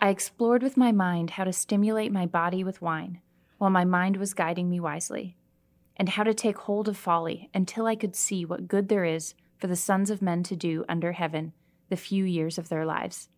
I 0.00 0.08
explored 0.10 0.62
with 0.62 0.76
my 0.76 0.92
mind 0.92 1.30
how 1.30 1.44
to 1.44 1.52
stimulate 1.52 2.12
my 2.12 2.26
body 2.26 2.64
with 2.64 2.82
wine, 2.82 3.20
while 3.58 3.70
my 3.70 3.84
mind 3.84 4.16
was 4.16 4.34
guiding 4.34 4.68
me 4.68 4.80
wisely, 4.80 5.36
and 5.96 6.08
how 6.08 6.22
to 6.22 6.34
take 6.34 6.58
hold 6.58 6.88
of 6.88 6.96
folly 6.96 7.48
until 7.54 7.86
I 7.86 7.94
could 7.94 8.14
see 8.14 8.44
what 8.44 8.68
good 8.68 8.88
there 8.88 9.04
is 9.04 9.34
for 9.56 9.68
the 9.68 9.76
sons 9.76 10.10
of 10.10 10.20
men 10.20 10.42
to 10.44 10.56
do 10.56 10.84
under 10.88 11.12
heaven 11.12 11.52
the 11.88 11.96
few 11.96 12.24
years 12.24 12.58
of 12.58 12.68
their 12.68 12.84
lives. 12.84 13.28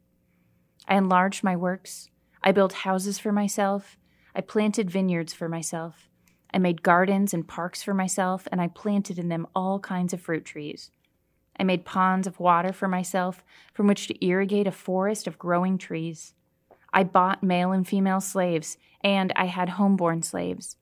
I 0.88 0.96
enlarged 0.96 1.44
my 1.44 1.54
works. 1.54 2.08
I 2.42 2.52
built 2.52 2.72
houses 2.72 3.18
for 3.18 3.30
myself. 3.30 3.98
I 4.34 4.40
planted 4.40 4.90
vineyards 4.90 5.34
for 5.34 5.48
myself. 5.48 6.08
I 6.52 6.58
made 6.58 6.82
gardens 6.82 7.34
and 7.34 7.46
parks 7.46 7.82
for 7.82 7.94
myself, 7.94 8.48
and 8.50 8.60
I 8.60 8.68
planted 8.68 9.18
in 9.18 9.28
them 9.28 9.46
all 9.54 9.78
kinds 9.80 10.12
of 10.12 10.20
fruit 10.20 10.44
trees. 10.44 10.90
I 11.58 11.64
made 11.64 11.84
ponds 11.84 12.26
of 12.26 12.40
water 12.40 12.72
for 12.72 12.88
myself 12.88 13.44
from 13.74 13.86
which 13.86 14.06
to 14.06 14.24
irrigate 14.24 14.66
a 14.66 14.72
forest 14.72 15.26
of 15.26 15.38
growing 15.38 15.76
trees. 15.76 16.34
I 16.92 17.04
bought 17.04 17.42
male 17.42 17.72
and 17.72 17.86
female 17.86 18.20
slaves, 18.20 18.78
and 19.02 19.32
I 19.36 19.46
had 19.46 19.70
homeborn 19.70 20.24
slaves. 20.24 20.76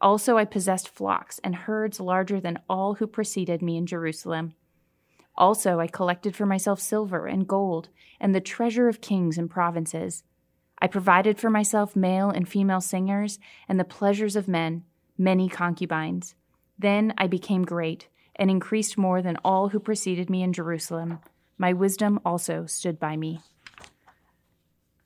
Also, 0.00 0.36
I 0.36 0.44
possessed 0.44 0.88
flocks 0.88 1.38
and 1.44 1.54
herds 1.54 2.00
larger 2.00 2.40
than 2.40 2.58
all 2.68 2.94
who 2.94 3.06
preceded 3.06 3.62
me 3.62 3.76
in 3.76 3.86
Jerusalem. 3.86 4.54
Also, 5.36 5.80
I 5.80 5.86
collected 5.86 6.34
for 6.34 6.46
myself 6.46 6.80
silver 6.80 7.26
and 7.26 7.46
gold 7.46 7.88
and 8.20 8.34
the 8.34 8.40
treasure 8.40 8.88
of 8.88 9.00
kings 9.00 9.38
and 9.38 9.50
provinces. 9.50 10.24
I 10.80 10.86
provided 10.86 11.38
for 11.38 11.50
myself 11.50 11.96
male 11.96 12.30
and 12.30 12.48
female 12.48 12.80
singers 12.80 13.38
and 13.68 13.78
the 13.78 13.84
pleasures 13.84 14.36
of 14.36 14.48
men, 14.48 14.84
many 15.18 15.48
concubines. 15.48 16.34
Then 16.78 17.14
I 17.16 17.26
became 17.26 17.64
great 17.64 18.08
and 18.36 18.50
increased 18.50 18.98
more 18.98 19.22
than 19.22 19.38
all 19.44 19.70
who 19.70 19.80
preceded 19.80 20.28
me 20.28 20.42
in 20.42 20.52
Jerusalem. 20.52 21.20
My 21.58 21.72
wisdom 21.72 22.20
also 22.24 22.66
stood 22.66 22.98
by 22.98 23.16
me. 23.16 23.40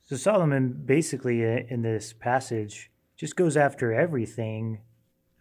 So 0.07 0.17
Solomon 0.17 0.83
basically 0.85 1.45
uh, 1.45 1.61
in 1.69 1.83
this 1.83 2.13
passage 2.13 2.91
just 3.17 3.37
goes 3.37 3.57
after 3.57 3.93
everything 3.93 4.81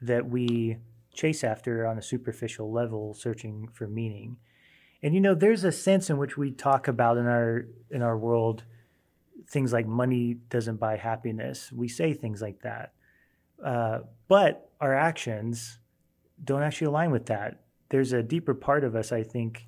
that 0.01 0.29
we 0.29 0.77
chase 1.13 1.43
after 1.43 1.87
on 1.87 1.97
a 1.97 2.01
superficial 2.03 2.71
level 2.71 3.13
searching 3.13 3.67
for 3.73 3.87
meaning. 3.87 4.37
And 5.01 5.15
you 5.15 5.21
know 5.21 5.33
there's 5.33 5.63
a 5.63 5.71
sense 5.71 6.09
in 6.09 6.17
which 6.17 6.37
we 6.37 6.51
talk 6.51 6.87
about 6.87 7.17
in 7.17 7.25
our 7.25 7.65
in 7.89 8.01
our 8.01 8.17
world 8.17 8.63
things 9.47 9.73
like 9.73 9.87
money 9.87 10.35
doesn't 10.49 10.77
buy 10.77 10.97
happiness. 10.97 11.71
We 11.71 11.87
say 11.87 12.13
things 12.13 12.41
like 12.41 12.61
that. 12.61 12.93
Uh, 13.63 13.99
but 14.27 14.69
our 14.79 14.95
actions 14.95 15.79
don't 16.43 16.63
actually 16.63 16.87
align 16.87 17.11
with 17.11 17.25
that 17.25 17.59
there's 17.89 18.13
a 18.13 18.23
deeper 18.23 18.53
part 18.53 18.83
of 18.83 18.95
us, 18.95 19.11
I 19.11 19.23
think, 19.23 19.67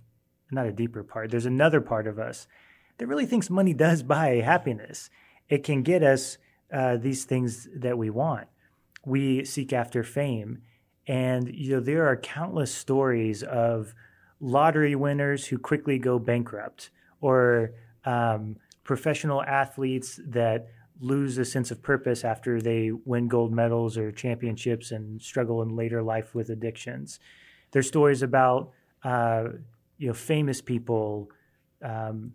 not 0.52 0.68
a 0.68 0.72
deeper 0.72 1.04
part, 1.04 1.32
there's 1.32 1.46
another 1.46 1.82
part 1.82 2.08
of 2.08 2.20
us 2.20 2.48
that 2.98 3.08
really 3.08 3.26
thinks 3.26 3.50
money 3.50 3.74
does 3.74 4.04
buy 4.04 4.36
happiness. 4.36 5.10
It 5.50 5.64
can 5.64 5.82
get 5.82 6.04
us 6.04 6.38
uh, 6.72 6.98
these 6.98 7.26
things 7.26 7.68
that 7.76 7.98
we 7.98 8.10
want. 8.10 8.48
We 9.06 9.44
seek 9.44 9.74
after 9.74 10.04
fame. 10.04 10.62
And 11.08 11.54
you 11.54 11.76
know 11.76 11.80
there 11.80 12.06
are 12.08 12.16
countless 12.16 12.74
stories 12.74 13.44
of 13.44 13.96
lottery 14.40 14.96
winners 14.96 15.48
who 15.48 15.58
quickly 15.58 15.98
go 15.98 16.20
bankrupt, 16.20 16.92
or 17.22 17.72
um, 18.06 18.58
professional 18.84 19.44
athletes 19.44 20.20
that 20.28 20.68
lose 21.02 21.38
a 21.40 21.46
sense 21.46 21.72
of 21.72 21.82
purpose 21.82 22.24
after 22.24 22.62
they 22.62 22.92
win 23.06 23.28
gold 23.28 23.52
medals 23.52 23.98
or 23.98 24.12
championships 24.12 24.92
and 24.92 25.22
struggle 25.22 25.62
in 25.64 25.76
later 25.76 26.04
life 26.04 26.36
with 26.36 26.50
addictions. 26.50 27.20
There's 27.72 27.88
stories 27.88 28.22
about 28.22 28.72
uh, 29.04 29.46
you 29.98 30.08
know 30.08 30.14
famous 30.14 30.62
people 30.62 31.30
um, 31.84 32.34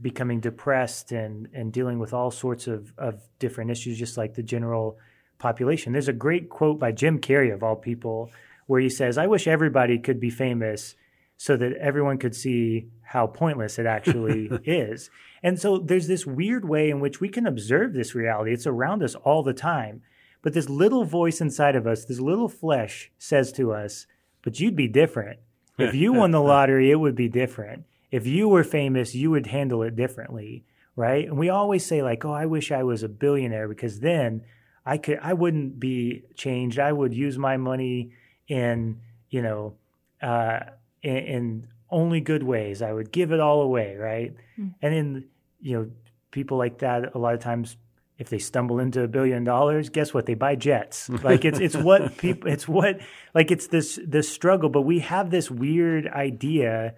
becoming 0.00 0.40
depressed 0.40 1.12
and 1.12 1.48
and 1.52 1.72
dealing 1.72 1.98
with 1.98 2.14
all 2.14 2.30
sorts 2.30 2.66
of 2.66 2.92
of 2.98 3.20
different 3.38 3.70
issues, 3.70 3.98
just 3.98 4.16
like 4.16 4.34
the 4.34 4.42
general 4.42 4.98
population. 5.38 5.92
There's 5.92 6.08
a 6.08 6.12
great 6.12 6.48
quote 6.48 6.78
by 6.78 6.92
Jim 6.92 7.18
Carrey 7.18 7.52
of 7.52 7.62
all 7.62 7.76
people, 7.76 8.30
where 8.66 8.80
he 8.80 8.88
says, 8.88 9.18
"I 9.18 9.26
wish 9.26 9.46
everybody 9.46 9.98
could 9.98 10.18
be 10.18 10.30
famous." 10.30 10.94
So 11.36 11.56
that 11.56 11.72
everyone 11.74 12.18
could 12.18 12.34
see 12.34 12.86
how 13.02 13.26
pointless 13.26 13.78
it 13.78 13.86
actually 13.86 14.50
is. 14.64 15.10
And 15.42 15.60
so 15.60 15.78
there's 15.78 16.06
this 16.06 16.24
weird 16.24 16.66
way 16.66 16.90
in 16.90 17.00
which 17.00 17.20
we 17.20 17.28
can 17.28 17.46
observe 17.46 17.92
this 17.92 18.14
reality. 18.14 18.52
It's 18.52 18.66
around 18.66 19.02
us 19.02 19.14
all 19.14 19.42
the 19.42 19.52
time. 19.52 20.02
But 20.42 20.52
this 20.52 20.68
little 20.68 21.04
voice 21.04 21.40
inside 21.40 21.74
of 21.74 21.86
us, 21.86 22.04
this 22.04 22.20
little 22.20 22.48
flesh 22.48 23.10
says 23.18 23.50
to 23.52 23.72
us, 23.72 24.06
but 24.42 24.60
you'd 24.60 24.76
be 24.76 24.88
different. 24.88 25.40
If 25.78 25.94
you 25.94 26.12
won 26.12 26.30
the 26.30 26.40
lottery, 26.42 26.90
it 26.90 27.00
would 27.00 27.14
be 27.14 27.28
different. 27.28 27.84
If 28.10 28.26
you 28.26 28.48
were 28.48 28.62
famous, 28.62 29.14
you 29.14 29.30
would 29.30 29.46
handle 29.46 29.82
it 29.82 29.96
differently, 29.96 30.64
right? 30.94 31.26
And 31.26 31.38
we 31.38 31.48
always 31.48 31.84
say 31.84 32.02
like, 32.02 32.24
"Oh, 32.24 32.32
I 32.32 32.46
wish 32.46 32.70
I 32.70 32.84
was 32.84 33.02
a 33.02 33.08
billionaire 33.08 33.66
because 33.66 34.00
then 34.00 34.42
I 34.86 34.98
could 34.98 35.18
I 35.20 35.32
wouldn't 35.32 35.80
be 35.80 36.22
changed. 36.36 36.78
I 36.78 36.92
would 36.92 37.14
use 37.14 37.38
my 37.38 37.56
money 37.56 38.12
in, 38.46 39.00
you 39.30 39.42
know, 39.42 39.74
uh, 40.22 40.60
in, 41.04 41.16
in, 41.16 41.66
only 41.90 42.20
good 42.20 42.42
ways. 42.42 42.82
I 42.82 42.92
would 42.92 43.12
give 43.12 43.30
it 43.30 43.38
all 43.38 43.60
away, 43.60 43.94
right? 43.94 44.34
Mm. 44.58 44.74
And 44.82 44.94
in 44.94 45.24
you 45.60 45.78
know 45.78 45.90
people 46.32 46.58
like 46.58 46.78
that, 46.78 47.14
a 47.14 47.18
lot 47.18 47.34
of 47.34 47.40
times 47.40 47.76
if 48.18 48.28
they 48.28 48.38
stumble 48.38 48.78
into 48.80 49.02
a 49.02 49.08
billion 49.08 49.44
dollars, 49.44 49.90
guess 49.90 50.14
what? 50.14 50.26
They 50.26 50.34
buy 50.34 50.56
jets. 50.56 51.08
Like 51.22 51.44
it's 51.44 51.60
it's 51.60 51.76
what 51.76 52.16
people 52.16 52.50
it's 52.50 52.66
what 52.66 53.00
like 53.34 53.50
it's 53.50 53.68
this 53.68 54.00
this 54.04 54.28
struggle. 54.28 54.70
But 54.70 54.82
we 54.82 55.00
have 55.00 55.30
this 55.30 55.50
weird 55.50 56.08
idea 56.08 56.94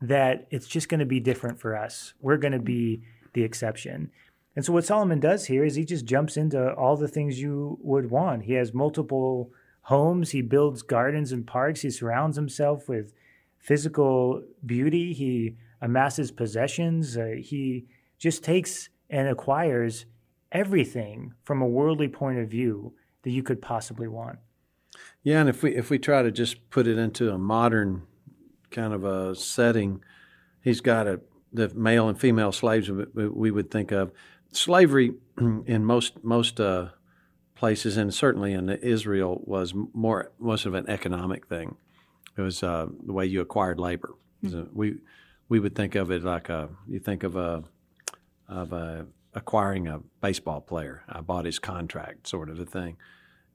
that 0.00 0.46
it's 0.50 0.66
just 0.66 0.88
going 0.88 1.00
to 1.00 1.06
be 1.06 1.20
different 1.20 1.60
for 1.60 1.76
us. 1.76 2.14
We're 2.20 2.38
going 2.38 2.52
to 2.52 2.58
be 2.58 3.02
the 3.34 3.44
exception. 3.44 4.10
And 4.56 4.64
so 4.64 4.72
what 4.72 4.84
Solomon 4.84 5.20
does 5.20 5.46
here 5.46 5.64
is 5.64 5.76
he 5.76 5.84
just 5.84 6.06
jumps 6.06 6.36
into 6.36 6.72
all 6.74 6.96
the 6.96 7.08
things 7.08 7.40
you 7.40 7.78
would 7.82 8.10
want. 8.10 8.44
He 8.44 8.54
has 8.54 8.74
multiple 8.74 9.52
homes, 9.82 10.30
he 10.30 10.42
builds 10.42 10.82
gardens 10.82 11.32
and 11.32 11.46
parks, 11.46 11.82
he 11.82 11.90
surrounds 11.90 12.36
himself 12.36 12.88
with 12.88 13.12
physical 13.60 14.42
beauty, 14.64 15.12
he 15.12 15.56
amasses 15.80 16.30
possessions, 16.30 17.16
uh, 17.16 17.34
he 17.38 17.86
just 18.18 18.42
takes 18.42 18.88
and 19.08 19.28
acquires 19.28 20.06
everything 20.52 21.32
from 21.44 21.62
a 21.62 21.66
worldly 21.66 22.08
point 22.08 22.38
of 22.38 22.48
view 22.48 22.92
that 23.22 23.30
you 23.30 23.42
could 23.42 23.62
possibly 23.62 24.08
want. 24.08 24.38
Yeah, 25.22 25.40
and 25.40 25.48
if 25.48 25.62
we 25.62 25.76
if 25.76 25.90
we 25.90 25.98
try 25.98 26.22
to 26.22 26.30
just 26.30 26.70
put 26.70 26.86
it 26.86 26.98
into 26.98 27.30
a 27.30 27.38
modern 27.38 28.02
kind 28.70 28.92
of 28.92 29.04
a 29.04 29.34
setting, 29.34 30.02
he's 30.62 30.80
got 30.80 31.06
a 31.06 31.20
the 31.52 31.68
male 31.74 32.08
and 32.08 32.18
female 32.18 32.52
slaves 32.52 32.90
we 33.14 33.50
would 33.50 33.70
think 33.70 33.92
of 33.92 34.12
slavery 34.52 35.14
in 35.66 35.84
most 35.84 36.24
most 36.24 36.60
uh, 36.60 36.88
places, 37.54 37.96
and 37.96 38.12
certainly 38.12 38.52
in 38.52 38.68
Israel, 38.68 39.42
was 39.44 39.74
more 39.92 40.32
most 40.38 40.66
of 40.66 40.74
an 40.74 40.88
economic 40.88 41.46
thing. 41.46 41.76
It 42.40 42.44
was 42.44 42.62
uh, 42.62 42.86
the 43.06 43.12
way 43.12 43.26
you 43.26 43.40
acquired 43.40 43.78
labor. 43.78 44.14
Mm-hmm. 44.42 44.64
We 44.72 44.96
we 45.48 45.60
would 45.60 45.74
think 45.74 45.94
of 45.94 46.10
it 46.10 46.22
like 46.24 46.48
a 46.48 46.68
you 46.88 46.98
think 46.98 47.22
of 47.22 47.36
a 47.36 47.64
of 48.48 48.72
a 48.72 49.06
acquiring 49.34 49.86
a 49.88 50.00
baseball 50.20 50.60
player. 50.60 51.02
I 51.08 51.20
bought 51.20 51.44
his 51.44 51.58
contract, 51.58 52.26
sort 52.26 52.48
of 52.50 52.58
a 52.58 52.64
thing. 52.64 52.96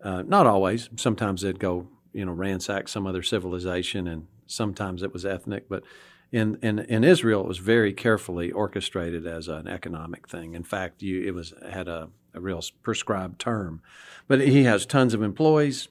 Uh, 0.01 0.21
not 0.21 0.45
always. 0.45 0.89
Sometimes 0.95 1.41
they'd 1.41 1.59
go, 1.59 1.87
you 2.13 2.25
know, 2.25 2.31
ransack 2.31 2.87
some 2.87 3.07
other 3.07 3.23
civilization, 3.23 4.07
and 4.07 4.27
sometimes 4.45 5.03
it 5.03 5.11
was 5.11 5.25
ethnic. 5.25 5.67
But 5.67 5.83
in, 6.31 6.57
in, 6.61 6.79
in 6.79 7.03
Israel, 7.03 7.41
it 7.41 7.47
was 7.47 7.57
very 7.57 7.93
carefully 7.93 8.51
orchestrated 8.51 9.25
as 9.25 9.47
an 9.47 9.67
economic 9.67 10.29
thing. 10.29 10.53
In 10.53 10.63
fact, 10.63 11.01
you, 11.01 11.23
it 11.23 11.33
was 11.33 11.53
had 11.69 11.87
a, 11.87 12.09
a 12.33 12.39
real 12.39 12.61
prescribed 12.83 13.39
term. 13.39 13.81
But 14.27 14.41
he 14.41 14.63
has 14.63 14.85
tons 14.85 15.13
of 15.13 15.21
employees. 15.21 15.89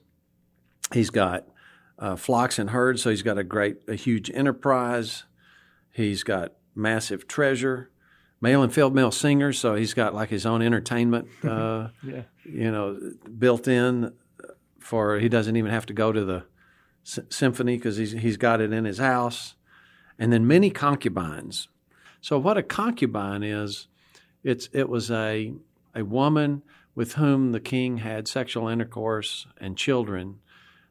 He's 0.92 1.10
got 1.10 1.48
uh, 1.98 2.16
flocks 2.16 2.58
and 2.58 2.70
herds, 2.70 3.02
so 3.02 3.10
he's 3.10 3.22
got 3.22 3.38
a 3.38 3.44
great, 3.44 3.76
a 3.88 3.94
huge 3.94 4.30
enterprise. 4.32 5.24
He's 5.90 6.22
got 6.22 6.52
massive 6.74 7.28
treasure, 7.28 7.90
male 8.40 8.62
and 8.62 8.72
female 8.72 9.12
singers, 9.12 9.58
so 9.58 9.74
he's 9.74 9.94
got 9.94 10.14
like 10.14 10.28
his 10.28 10.44
own 10.44 10.62
entertainment, 10.62 11.28
uh, 11.44 11.88
yeah. 12.02 12.22
you 12.44 12.70
know, 12.70 12.98
built 13.38 13.68
in. 13.68 14.12
For 14.78 15.18
he 15.18 15.30
doesn't 15.30 15.56
even 15.56 15.70
have 15.70 15.86
to 15.86 15.94
go 15.94 16.12
to 16.12 16.24
the 16.24 16.44
s- 17.06 17.20
symphony 17.30 17.76
because 17.76 17.96
he's 17.96 18.12
he's 18.12 18.36
got 18.36 18.60
it 18.60 18.72
in 18.72 18.84
his 18.84 18.98
house 18.98 19.54
and 20.18 20.32
then 20.32 20.46
many 20.46 20.70
concubines. 20.70 21.68
So 22.20 22.38
what 22.38 22.56
a 22.56 22.62
concubine 22.62 23.42
is, 23.42 23.88
it's 24.42 24.68
it 24.72 24.88
was 24.88 25.10
a 25.10 25.54
a 25.94 26.04
woman 26.04 26.62
with 26.94 27.14
whom 27.14 27.52
the 27.52 27.60
king 27.60 27.98
had 27.98 28.28
sexual 28.28 28.68
intercourse 28.68 29.46
and 29.58 29.76
children 29.76 30.40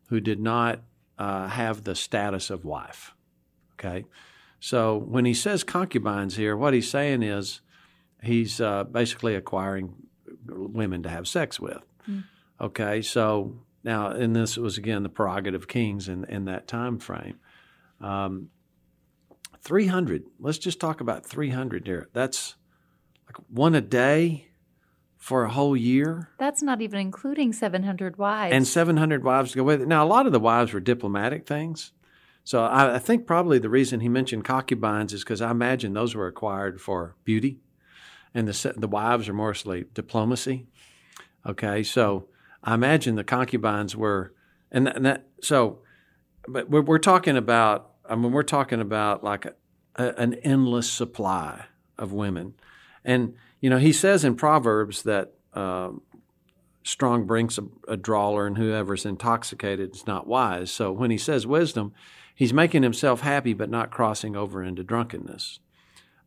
who 0.08 0.20
did 0.20 0.40
not 0.40 0.82
uh, 1.18 1.48
have 1.48 1.84
the 1.84 1.96
status 1.96 2.50
of 2.50 2.66
wife. 2.66 3.14
Okay, 3.74 4.06
so 4.60 4.98
when 4.98 5.26
he 5.26 5.34
says 5.34 5.64
concubines 5.64 6.36
here, 6.36 6.56
what 6.56 6.74
he's 6.74 6.90
saying 6.90 7.24
is 7.24 7.62
he's 8.22 8.62
uh, 8.62 8.84
basically 8.84 9.36
acquiring 9.36 9.96
women 10.48 11.04
to 11.04 11.10
have 11.10 11.28
sex 11.28 11.60
with. 11.60 11.84
Mm. 12.10 12.24
Okay, 12.62 13.02
so 13.02 13.58
now, 13.84 14.08
and 14.08 14.36
this 14.36 14.58
was 14.58 14.78
again 14.78 15.04
the 15.04 15.10
prerogative 15.10 15.64
of 15.64 15.68
kings 15.68 16.08
in 16.08 16.24
in 16.26 16.46
that 16.46 16.68
time 16.68 17.00
frame. 17.00 17.40
Um, 18.00 18.50
300. 19.64 20.26
Let's 20.40 20.58
just 20.58 20.80
talk 20.80 21.00
about 21.00 21.26
300 21.26 21.88
here. 21.88 22.10
That's 22.14 22.56
like 23.26 23.38
one 23.50 23.76
a 23.76 23.82
day 23.82 24.50
for 25.24 25.46
a 25.46 25.50
whole 25.50 25.78
year. 25.78 26.28
That's 26.38 26.62
not 26.62 26.82
even 26.82 27.00
including 27.00 27.54
700 27.54 28.18
wives. 28.18 28.54
And 28.54 28.68
700 28.68 29.24
wives 29.24 29.52
to 29.54 29.60
go 29.60 29.64
with 29.64 29.82
it. 29.82 29.88
Now, 29.88 30.04
a 30.04 30.06
lot 30.06 30.26
of 30.26 30.34
the 30.34 30.40
wives 30.40 30.74
were 30.74 30.82
diplomatic 30.82 31.48
things. 31.48 31.94
So 32.44 32.62
I, 32.62 32.96
I 32.96 33.00
think 33.00 33.26
probably 33.26 33.58
the 33.58 33.70
reason 33.70 34.02
he 34.02 34.10
mentioned 34.10 34.44
concubines 34.44 35.14
is 35.14 35.24
because 35.24 35.40
I 35.40 35.50
imagine 35.50 35.94
those 35.94 36.14
were 36.14 36.28
acquired 36.28 36.82
for 36.82 37.16
beauty, 37.24 37.62
and 38.34 38.50
the 38.50 38.74
the 38.76 38.88
wives 38.90 39.30
are 39.30 39.34
mostly 39.34 39.86
diplomacy. 39.94 40.68
Okay, 41.46 41.84
so 41.84 42.28
I 42.62 42.74
imagine 42.74 43.16
the 43.16 43.24
concubines 43.24 43.96
were, 43.96 44.34
and 44.74 44.88
that, 44.88 44.98
and 44.98 45.06
that 45.06 45.28
so, 45.42 45.80
but 46.50 46.70
we're, 46.70 46.82
we're 46.82 47.00
talking 47.00 47.38
about 47.38 47.92
I 48.10 48.16
mean, 48.16 48.34
we're 48.34 48.44
talking 48.44 48.82
about 48.82 49.24
like 49.24 49.46
a, 49.46 49.54
a, 49.96 50.10
an 50.18 50.34
endless 50.44 50.92
supply 50.92 51.68
of 51.98 52.12
women. 52.12 52.56
And, 53.06 53.36
you 53.64 53.70
know, 53.70 53.78
he 53.78 53.94
says 53.94 54.26
in 54.26 54.36
Proverbs 54.36 55.04
that 55.04 55.32
uh, 55.54 55.92
strong 56.84 57.26
brings 57.26 57.58
a, 57.58 57.64
a 57.88 57.96
drawler 57.96 58.46
and 58.46 58.58
whoever's 58.58 59.06
intoxicated 59.06 59.96
is 59.96 60.06
not 60.06 60.28
wise. 60.28 60.70
So 60.70 60.92
when 60.92 61.12
he 61.12 61.18
says 61.18 61.48
wisdom, 61.48 61.94
he's 62.36 62.52
making 62.52 62.84
himself 62.84 63.22
happy 63.22 63.54
but 63.54 63.70
not 63.70 63.90
crossing 63.90 64.36
over 64.36 64.62
into 64.62 64.84
drunkenness. 64.84 65.62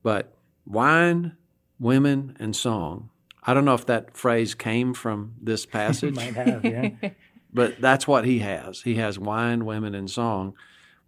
But 0.02 0.32
wine, 0.64 1.36
women, 1.78 2.38
and 2.40 2.56
song. 2.56 3.10
I 3.42 3.52
don't 3.52 3.66
know 3.66 3.74
if 3.74 3.84
that 3.84 4.16
phrase 4.16 4.54
came 4.54 4.94
from 4.94 5.34
this 5.38 5.66
passage. 5.66 6.14
Might 6.16 6.36
have, 6.36 6.64
yeah. 6.64 7.10
but 7.52 7.78
that's 7.82 8.08
what 8.08 8.24
he 8.24 8.38
has. 8.38 8.80
He 8.80 8.94
has 8.94 9.18
wine, 9.18 9.66
women, 9.66 9.94
and 9.94 10.10
song 10.10 10.54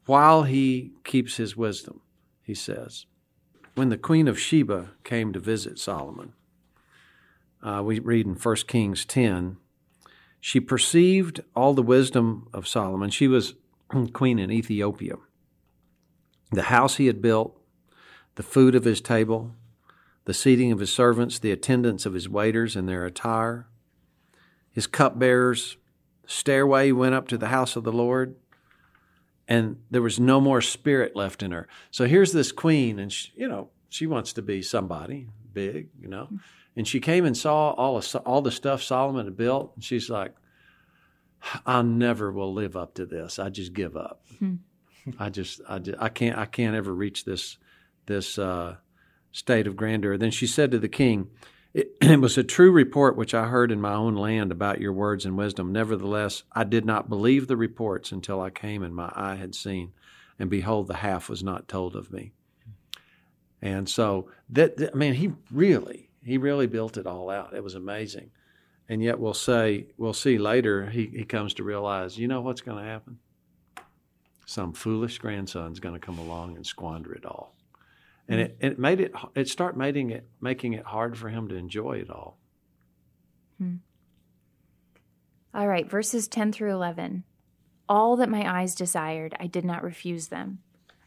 while 0.05 0.43
he 0.43 0.93
keeps 1.05 1.37
his 1.39 1.57
wisdom, 1.57 2.03
he 2.43 2.55
says. 2.55 3.07
When 3.79 3.91
the 3.91 3.97
queen 3.97 4.27
of 4.27 4.41
Sheba 4.41 4.91
came 5.05 5.33
to 5.33 5.39
visit 5.39 5.79
Solomon, 5.79 6.33
uh, 7.63 7.81
we 7.85 8.01
read 8.01 8.27
in 8.27 8.35
1 8.35 8.57
Kings 8.67 9.05
10, 9.05 9.57
she 10.41 10.59
perceived 10.59 11.43
all 11.55 11.75
the 11.75 11.83
wisdom 11.83 12.49
of 12.53 12.67
Solomon. 12.67 13.11
She 13.11 13.29
was 13.29 13.55
queen 14.13 14.41
in 14.41 14.51
Ethiopia. 14.51 15.15
The 16.51 16.63
house 16.63 16.97
he 16.97 17.07
had 17.07 17.23
built, 17.23 17.57
the 18.35 18.43
food 18.43 18.75
of 18.75 18.83
his 18.83 19.01
table, 19.01 19.53
the 20.25 20.35
seating 20.35 20.73
of 20.73 20.81
his 20.81 20.93
servants, 20.93 21.39
the 21.39 21.53
attendance 21.53 22.05
of 22.05 22.15
his 22.15 22.29
waiters 22.29 22.75
and 22.75 22.89
their 22.89 23.07
attire, 23.07 23.69
his 24.73 24.89
cupbearers, 24.89 25.77
the 26.25 26.31
stairway 26.31 26.87
he 26.87 26.93
went 26.93 27.15
up 27.15 27.29
to 27.29 27.39
the 27.39 27.47
house 27.47 27.77
of 27.77 27.85
the 27.85 27.93
Lord, 27.93 28.35
and 29.49 29.79
there 29.91 30.03
was 30.03 30.21
no 30.21 30.41
more 30.41 30.61
spirit 30.61 31.17
left 31.17 31.43
in 31.43 31.51
her. 31.51 31.67
So 31.91 32.07
here's 32.07 32.33
this 32.33 32.53
queen, 32.53 32.99
and 32.99 33.13
she, 33.13 33.33
you 33.35 33.49
know 33.49 33.71
she 33.89 34.07
wants 34.07 34.35
to 34.35 34.43
be 34.43 34.63
somebody 34.63 35.27
big, 35.53 35.89
you 36.01 36.09
know, 36.09 36.29
and 36.77 36.87
she 36.87 37.01
came 37.01 37.25
and 37.25 37.37
saw 37.37 37.71
all 37.71 37.97
of, 37.97 38.17
all 38.27 38.43
the 38.43 38.51
stuff 38.51 38.83
Solomon 38.83 39.25
had 39.25 39.37
built, 39.37 39.73
and 39.75 39.83
she's 39.83 40.11
like, 40.11 40.35
"I 41.67 41.83
never 41.83 42.31
will 42.31 42.53
live 42.53 42.77
up 42.77 42.95
to 42.95 43.07
this. 43.07 43.39
I 43.39 43.49
just 43.49 43.73
give 43.73 43.97
up. 43.97 44.23
Hmm. 44.39 44.57
I 45.19 45.31
just 45.31 45.61
I 45.69 45.79
just, 45.79 45.99
I 46.01 46.11
can't 46.11 46.39
I 46.39 46.45
can't 46.45 46.77
ever 46.77 46.93
reach 46.93 47.25
this 47.25 47.57
this 48.07 48.39
uh, 48.39 48.77
state 49.33 49.67
of 49.67 49.77
grandeur." 49.77 50.19
Then 50.19 50.31
she 50.31 50.47
said 50.47 50.71
to 50.71 50.79
the 50.79 50.89
king. 50.89 51.31
It, 51.75 51.97
it, 52.01 52.21
was 52.21 52.39
a 52.39 52.45
true 52.45 52.71
report 52.71 53.17
which 53.17 53.35
I 53.35 53.47
heard 53.47 53.71
in 53.71 53.81
my 53.81 53.95
own 53.95 54.15
land 54.15 54.53
about 54.53 54.81
your 54.81 54.93
words 54.93 55.25
and 55.25 55.37
wisdom. 55.37 55.73
Nevertheless, 55.73 56.43
I 56.53 56.65
did 56.65 56.85
not 56.85 57.09
believe 57.09 57.47
the 57.47 57.57
reports 57.57 58.13
until 58.13 58.41
I 58.41 58.51
came 58.51 58.83
and 58.83 58.95
my 58.95 59.13
eye 59.15 59.37
had 59.37 59.55
seen, 59.55 59.93
and 60.39 60.49
behold, 60.49 60.87
the 60.87 60.97
half 60.97 61.29
was 61.29 61.43
not 61.43 61.69
told 61.69 61.97
of 61.97 62.13
me. 62.13 62.33
And 63.61 63.89
so 63.89 64.31
that 64.51 64.91
I 64.93 64.97
mean, 64.97 65.15
he 65.15 65.33
really, 65.51 66.11
he 66.23 66.39
really 66.39 66.67
built 66.67 66.97
it 66.97 67.07
all 67.07 67.29
out. 67.29 67.55
It 67.55 67.65
was 67.65 67.75
amazing. 67.75 68.31
And 68.91 69.03
yet, 69.03 69.19
we'll 69.19 69.35
say, 69.35 69.89
we'll 69.99 70.15
see 70.15 70.39
later. 70.39 70.87
He 70.87 71.07
he 71.07 71.25
comes 71.25 71.55
to 71.55 71.65
realize, 71.65 72.17
you 72.17 72.29
know 72.29 72.41
what's 72.41 72.63
going 72.63 72.83
to 72.83 72.89
happen? 72.89 73.19
Some 74.47 74.73
foolish 74.73 75.19
grandson's 75.19 75.81
going 75.81 75.95
to 75.95 76.01
come 76.01 76.19
along 76.19 76.57
and 76.57 76.65
squander 76.65 77.13
it 77.13 77.27
all 77.27 77.58
and 78.29 78.41
it, 78.41 78.57
it 78.61 78.79
made 78.79 79.01
it 79.01 79.13
it 79.35 79.49
start 79.49 79.77
making 79.77 80.11
it 80.11 80.29
making 80.41 80.75
it 80.75 80.85
hard 80.85 81.17
for 81.17 81.29
him 81.29 81.49
to 81.49 81.55
enjoy 81.55 81.99
it 81.99 82.11
all. 82.11 82.39
Hmm. 83.59 83.77
All 85.55 85.67
right, 85.67 85.91
verses 85.91 86.29
10 86.29 86.53
through 86.53 86.73
11. 86.73 87.25
All 87.89 88.17
that 88.17 88.29
my 88.29 88.61
eyes 88.61 88.75
desired, 88.75 89.35
I 89.41 89.47
did 89.47 89.65
not 89.65 89.83
refuse 89.83 90.29
them. 90.29 90.59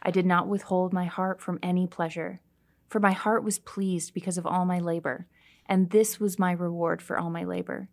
I 0.01 0.09
did 0.09 0.25
not 0.25 0.47
withhold 0.47 0.93
my 0.93 1.05
heart 1.05 1.39
from 1.39 1.59
any 1.61 1.85
pleasure, 1.85 2.41
for 2.89 2.99
my 2.99 3.11
heart 3.11 3.43
was 3.43 3.59
pleased 3.59 4.15
because 4.15 4.39
of 4.39 4.47
all 4.47 4.65
my 4.65 4.79
labor, 4.79 5.27
and 5.67 5.91
this 5.91 6.19
was 6.19 6.39
my 6.39 6.51
reward 6.51 7.01
for 7.03 7.19
all 7.19 7.29
my 7.29 7.43
labor. 7.43 7.87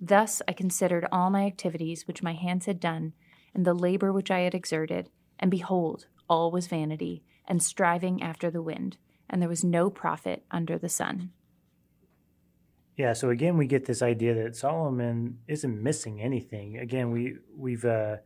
Thus 0.00 0.42
I 0.46 0.52
considered 0.52 1.08
all 1.10 1.30
my 1.30 1.46
activities 1.46 2.06
which 2.06 2.22
my 2.22 2.34
hands 2.34 2.66
had 2.66 2.78
done, 2.78 3.14
and 3.54 3.64
the 3.64 3.74
labor 3.74 4.12
which 4.12 4.30
I 4.30 4.40
had 4.40 4.54
exerted, 4.54 5.08
And 5.40 5.50
behold, 5.50 6.06
all 6.28 6.50
was 6.50 6.66
vanity, 6.66 7.22
and 7.48 7.60
striving 7.62 8.22
after 8.22 8.50
the 8.50 8.62
wind, 8.62 8.96
and 9.28 9.42
there 9.42 9.48
was 9.48 9.64
no 9.64 9.90
profit 9.90 10.44
under 10.52 10.78
the 10.78 10.88
sun. 10.88 11.32
Yeah, 12.96 13.12
so 13.12 13.30
again, 13.30 13.56
we 13.56 13.66
get 13.66 13.86
this 13.86 14.02
idea 14.02 14.34
that 14.34 14.56
Solomon 14.56 15.38
isn't 15.46 15.82
missing 15.82 16.20
anything. 16.20 16.78
Again, 16.78 17.10
we 17.10 17.36
we've 17.56 17.84
uh, 17.84 18.16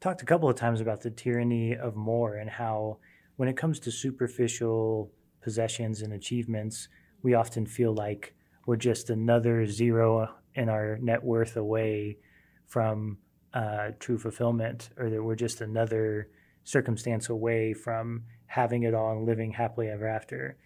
talked 0.00 0.22
a 0.22 0.26
couple 0.26 0.48
of 0.48 0.56
times 0.56 0.80
about 0.80 1.00
the 1.00 1.10
tyranny 1.10 1.74
of 1.74 1.96
more 1.96 2.36
and 2.36 2.50
how, 2.50 2.98
when 3.36 3.48
it 3.48 3.56
comes 3.56 3.80
to 3.80 3.90
superficial 3.90 5.10
possessions 5.40 6.02
and 6.02 6.12
achievements, 6.12 6.88
we 7.22 7.34
often 7.34 7.66
feel 7.66 7.94
like 7.94 8.34
we're 8.66 8.76
just 8.76 9.08
another 9.10 9.66
zero 9.66 10.30
in 10.54 10.68
our 10.68 10.98
net 10.98 11.24
worth 11.24 11.56
away 11.56 12.18
from 12.66 13.16
uh, 13.54 13.92
true 13.98 14.18
fulfillment, 14.18 14.90
or 14.98 15.08
that 15.08 15.22
we're 15.22 15.34
just 15.34 15.62
another 15.62 16.28
circumstance 16.64 17.30
away 17.30 17.72
from 17.72 18.24
having 18.48 18.82
it 18.82 18.94
all 18.94 19.12
and 19.12 19.26
living 19.26 19.52
happily 19.52 19.88
ever 19.88 20.06
after. 20.06 20.56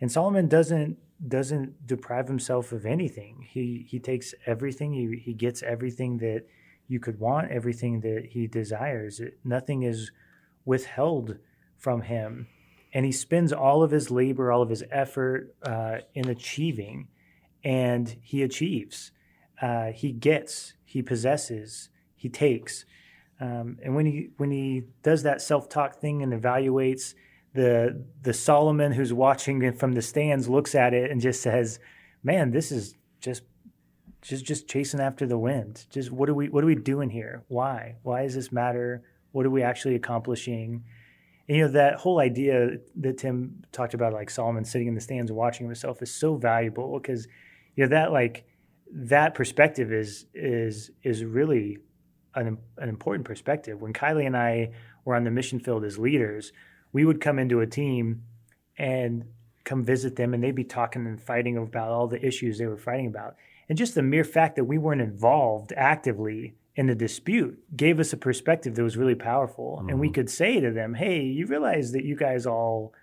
And 0.00 0.10
Solomon 0.10 0.48
doesn't 0.48 0.98
doesn't 1.26 1.86
deprive 1.86 2.28
himself 2.28 2.72
of 2.72 2.86
anything. 2.86 3.46
He 3.50 3.86
he 3.88 3.98
takes 3.98 4.34
everything. 4.46 4.92
He 4.94 5.20
he 5.22 5.34
gets 5.34 5.62
everything 5.62 6.18
that 6.18 6.46
you 6.88 7.00
could 7.00 7.18
want, 7.20 7.50
everything 7.50 8.00
that 8.00 8.28
he 8.30 8.46
desires. 8.46 9.20
It, 9.20 9.38
nothing 9.44 9.82
is 9.82 10.10
withheld 10.64 11.38
from 11.76 12.02
him, 12.02 12.48
and 12.92 13.04
he 13.04 13.12
spends 13.12 13.52
all 13.52 13.82
of 13.82 13.90
his 13.90 14.10
labor, 14.10 14.50
all 14.50 14.62
of 14.62 14.70
his 14.70 14.84
effort 14.90 15.54
uh, 15.62 15.98
in 16.14 16.28
achieving, 16.28 17.08
and 17.62 18.16
he 18.22 18.42
achieves. 18.42 19.12
Uh, 19.60 19.92
he 19.92 20.12
gets. 20.12 20.74
He 20.84 21.02
possesses. 21.02 21.90
He 22.16 22.28
takes. 22.28 22.84
Um, 23.40 23.78
and 23.82 23.94
when 23.94 24.06
he 24.06 24.30
when 24.36 24.50
he 24.50 24.84
does 25.02 25.22
that 25.22 25.40
self 25.40 25.68
talk 25.68 26.00
thing 26.00 26.22
and 26.22 26.32
evaluates 26.32 27.14
the 27.52 28.04
the 28.22 28.32
Solomon 28.32 28.92
who's 28.92 29.12
watching 29.12 29.72
from 29.72 29.92
the 29.92 30.02
stands 30.02 30.48
looks 30.48 30.74
at 30.74 30.94
it 30.94 31.10
and 31.10 31.20
just 31.20 31.42
says, 31.42 31.78
"Man, 32.22 32.50
this 32.50 32.70
is 32.70 32.96
just 33.20 33.42
just 34.22 34.44
just 34.44 34.68
chasing 34.68 35.00
after 35.00 35.26
the 35.26 35.38
wind. 35.38 35.86
Just 35.90 36.10
what 36.10 36.28
are 36.28 36.34
we 36.34 36.48
what 36.48 36.62
are 36.62 36.68
we 36.68 36.74
doing 36.74 37.10
here? 37.10 37.44
Why? 37.48 37.96
Why 38.02 38.22
does 38.22 38.34
this 38.34 38.52
matter? 38.52 39.02
What 39.32 39.46
are 39.46 39.50
we 39.50 39.62
actually 39.62 39.94
accomplishing?" 39.94 40.84
And, 41.48 41.56
you 41.56 41.64
know 41.64 41.72
that 41.72 41.96
whole 41.96 42.20
idea 42.20 42.78
that 42.96 43.18
Tim 43.18 43.64
talked 43.72 43.94
about, 43.94 44.12
like 44.12 44.30
Solomon 44.30 44.64
sitting 44.64 44.86
in 44.86 44.94
the 44.94 45.00
stands 45.00 45.32
watching 45.32 45.66
himself, 45.66 46.00
is 46.02 46.14
so 46.14 46.36
valuable 46.36 46.98
because 46.98 47.26
you 47.74 47.84
know 47.84 47.90
that 47.90 48.12
like 48.12 48.44
that 48.92 49.34
perspective 49.34 49.92
is 49.92 50.26
is 50.34 50.90
is 51.02 51.24
really 51.24 51.78
an, 52.34 52.58
an 52.78 52.88
important 52.88 53.24
perspective. 53.24 53.80
When 53.80 53.92
Kylie 53.92 54.26
and 54.26 54.36
I 54.36 54.70
were 55.04 55.16
on 55.16 55.24
the 55.24 55.30
mission 55.30 55.58
field 55.58 55.84
as 55.84 55.98
leaders, 55.98 56.52
we 56.92 57.04
would 57.04 57.20
come 57.20 57.38
into 57.38 57.60
a 57.60 57.66
team 57.66 58.22
and 58.78 59.24
come 59.64 59.84
visit 59.84 60.16
them 60.16 60.34
and 60.34 60.42
they'd 60.42 60.54
be 60.54 60.64
talking 60.64 61.06
and 61.06 61.20
fighting 61.20 61.56
about 61.56 61.90
all 61.90 62.08
the 62.08 62.24
issues 62.24 62.58
they 62.58 62.66
were 62.66 62.76
fighting 62.76 63.06
about. 63.06 63.36
And 63.68 63.78
just 63.78 63.94
the 63.94 64.02
mere 64.02 64.24
fact 64.24 64.56
that 64.56 64.64
we 64.64 64.78
weren't 64.78 65.00
involved 65.00 65.72
actively 65.76 66.56
in 66.74 66.86
the 66.86 66.94
dispute 66.94 67.58
gave 67.76 68.00
us 68.00 68.12
a 68.12 68.16
perspective 68.16 68.74
that 68.74 68.82
was 68.82 68.96
really 68.96 69.14
powerful. 69.14 69.76
Mm-hmm. 69.78 69.88
And 69.90 70.00
we 70.00 70.08
mm-hmm. 70.08 70.14
could 70.14 70.30
say 70.30 70.60
to 70.60 70.70
them, 70.70 70.94
hey, 70.94 71.22
you 71.22 71.46
realize 71.46 71.92
that 71.92 72.04
you 72.04 72.16
guys 72.16 72.46
all 72.46 72.94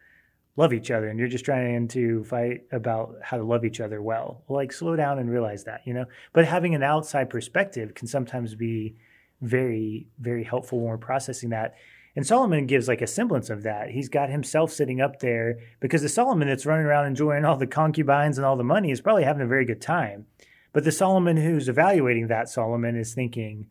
love 0.58 0.74
each 0.74 0.90
other 0.90 1.08
and 1.08 1.20
you're 1.20 1.28
just 1.28 1.46
trying 1.46 1.88
to 1.90 2.24
fight 2.24 2.64
about 2.72 3.16
how 3.22 3.38
to 3.38 3.44
love 3.44 3.64
each 3.64 3.80
other 3.80 4.02
well. 4.02 4.44
Like, 4.50 4.74
slow 4.74 4.96
down 4.96 5.20
and 5.20 5.30
realize 5.30 5.66
that, 5.66 5.82
you 5.86 5.94
know? 5.94 6.06
But 6.34 6.46
having 6.46 6.74
an 6.76 6.84
outside 6.84 7.30
perspective 7.30 7.94
can 7.94 8.08
sometimes 8.08 8.56
be 8.56 8.96
very, 9.42 10.08
very 10.20 10.44
helpful 10.44 10.80
when 10.80 10.90
we're 10.90 10.98
processing 10.98 11.52
that. 11.52 11.76
And 12.18 12.26
Solomon 12.26 12.66
gives 12.66 12.88
like 12.88 13.04
a 13.04 13.08
semblance 13.08 13.52
of 13.52 13.62
that. 13.62 13.92
He's 13.92 14.10
got 14.10 14.32
himself 14.32 14.72
sitting 14.72 15.00
up 15.00 15.20
there 15.20 15.60
because 15.80 16.02
the 16.02 16.10
Solomon 16.10 16.48
that's 16.48 16.66
running 16.66 16.88
around 16.88 17.06
enjoying 17.06 17.46
all 17.46 17.58
the 17.58 17.68
concubines 17.68 18.40
and 18.40 18.46
all 18.46 18.58
the 18.58 18.64
money 18.64 18.90
is 18.90 19.02
probably 19.02 19.24
having 19.24 19.44
a 19.44 19.48
very 19.48 19.66
good 19.66 19.80
time. 19.80 20.26
But 20.74 20.84
the 20.84 20.92
Solomon 20.92 21.38
who's 21.38 21.70
evaluating 21.70 22.26
that 22.28 22.50
Solomon 22.50 22.98
is 22.98 23.14
thinking, 23.14 23.68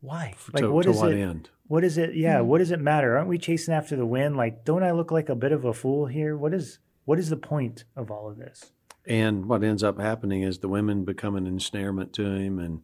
why? 0.00 0.34
Like, 0.50 0.62
to, 0.62 0.72
what 0.72 0.84
to 0.84 0.92
is 0.92 0.96
what 0.96 1.12
it? 1.12 1.20
End? 1.20 1.50
What 1.66 1.84
is 1.84 1.98
it? 1.98 2.14
Yeah, 2.14 2.38
mm-hmm. 2.38 2.48
what 2.48 2.58
does 2.58 2.70
it 2.70 2.80
matter? 2.80 3.18
Aren't 3.18 3.28
we 3.28 3.36
chasing 3.36 3.74
after 3.74 3.96
the 3.96 4.06
wind? 4.06 4.34
Like, 4.34 4.64
don't 4.64 4.82
I 4.82 4.92
look 4.92 5.12
like 5.12 5.28
a 5.28 5.34
bit 5.34 5.52
of 5.52 5.66
a 5.66 5.74
fool 5.74 6.06
here? 6.06 6.38
What 6.38 6.54
is 6.54 6.78
what 7.04 7.18
is 7.18 7.28
the 7.28 7.36
point 7.36 7.84
of 7.96 8.10
all 8.10 8.30
of 8.30 8.38
this? 8.38 8.72
And 9.04 9.44
what 9.44 9.62
ends 9.62 9.82
up 9.82 10.00
happening 10.00 10.40
is 10.40 10.60
the 10.60 10.68
women 10.68 11.04
become 11.04 11.36
an 11.36 11.46
ensnarement 11.46 12.14
to 12.14 12.24
him, 12.24 12.58
and 12.58 12.80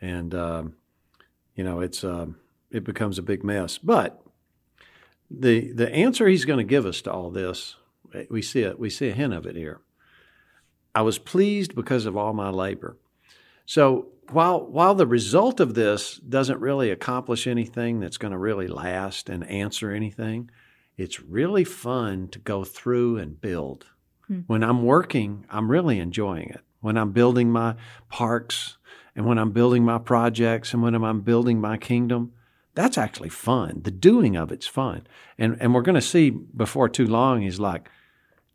and 0.00 0.32
um, 0.36 0.76
you 1.56 1.64
know 1.64 1.80
it's 1.80 2.04
um, 2.04 2.36
it 2.70 2.84
becomes 2.84 3.18
a 3.18 3.22
big 3.22 3.42
mess. 3.42 3.76
But 3.76 4.22
the 5.40 5.72
the 5.72 5.92
answer 5.92 6.26
he's 6.26 6.44
going 6.44 6.58
to 6.58 6.64
give 6.64 6.86
us 6.86 7.02
to 7.02 7.12
all 7.12 7.30
this, 7.30 7.76
we 8.28 8.42
see 8.42 8.62
it. 8.62 8.78
We 8.78 8.90
see 8.90 9.08
a 9.08 9.14
hint 9.14 9.32
of 9.32 9.46
it 9.46 9.56
here. 9.56 9.80
I 10.94 11.02
was 11.02 11.18
pleased 11.18 11.74
because 11.74 12.06
of 12.06 12.16
all 12.16 12.32
my 12.32 12.50
labor. 12.50 12.98
So 13.64 14.08
while 14.30 14.64
while 14.66 14.94
the 14.94 15.06
result 15.06 15.60
of 15.60 15.74
this 15.74 16.16
doesn't 16.16 16.60
really 16.60 16.90
accomplish 16.90 17.46
anything 17.46 18.00
that's 18.00 18.18
going 18.18 18.32
to 18.32 18.38
really 18.38 18.68
last 18.68 19.28
and 19.28 19.48
answer 19.48 19.90
anything, 19.90 20.50
it's 20.96 21.20
really 21.20 21.64
fun 21.64 22.28
to 22.28 22.38
go 22.38 22.64
through 22.64 23.18
and 23.18 23.40
build. 23.40 23.86
Hmm. 24.26 24.40
When 24.46 24.62
I'm 24.62 24.84
working, 24.84 25.46
I'm 25.50 25.70
really 25.70 25.98
enjoying 25.98 26.50
it. 26.50 26.60
When 26.80 26.98
I'm 26.98 27.12
building 27.12 27.50
my 27.50 27.76
parks 28.08 28.76
and 29.14 29.24
when 29.24 29.38
I'm 29.38 29.52
building 29.52 29.84
my 29.84 29.98
projects 29.98 30.74
and 30.74 30.82
when 30.82 30.94
I'm 30.94 31.20
building 31.20 31.60
my 31.60 31.76
kingdom, 31.76 32.32
that's 32.74 32.98
actually 32.98 33.28
fun. 33.28 33.80
The 33.84 33.90
doing 33.90 34.36
of 34.36 34.52
it's 34.52 34.66
fun. 34.66 35.06
And 35.38 35.56
and 35.60 35.74
we're 35.74 35.82
going 35.82 35.94
to 35.94 36.00
see 36.00 36.30
before 36.30 36.88
too 36.88 37.06
long 37.06 37.42
he's 37.42 37.60
like 37.60 37.88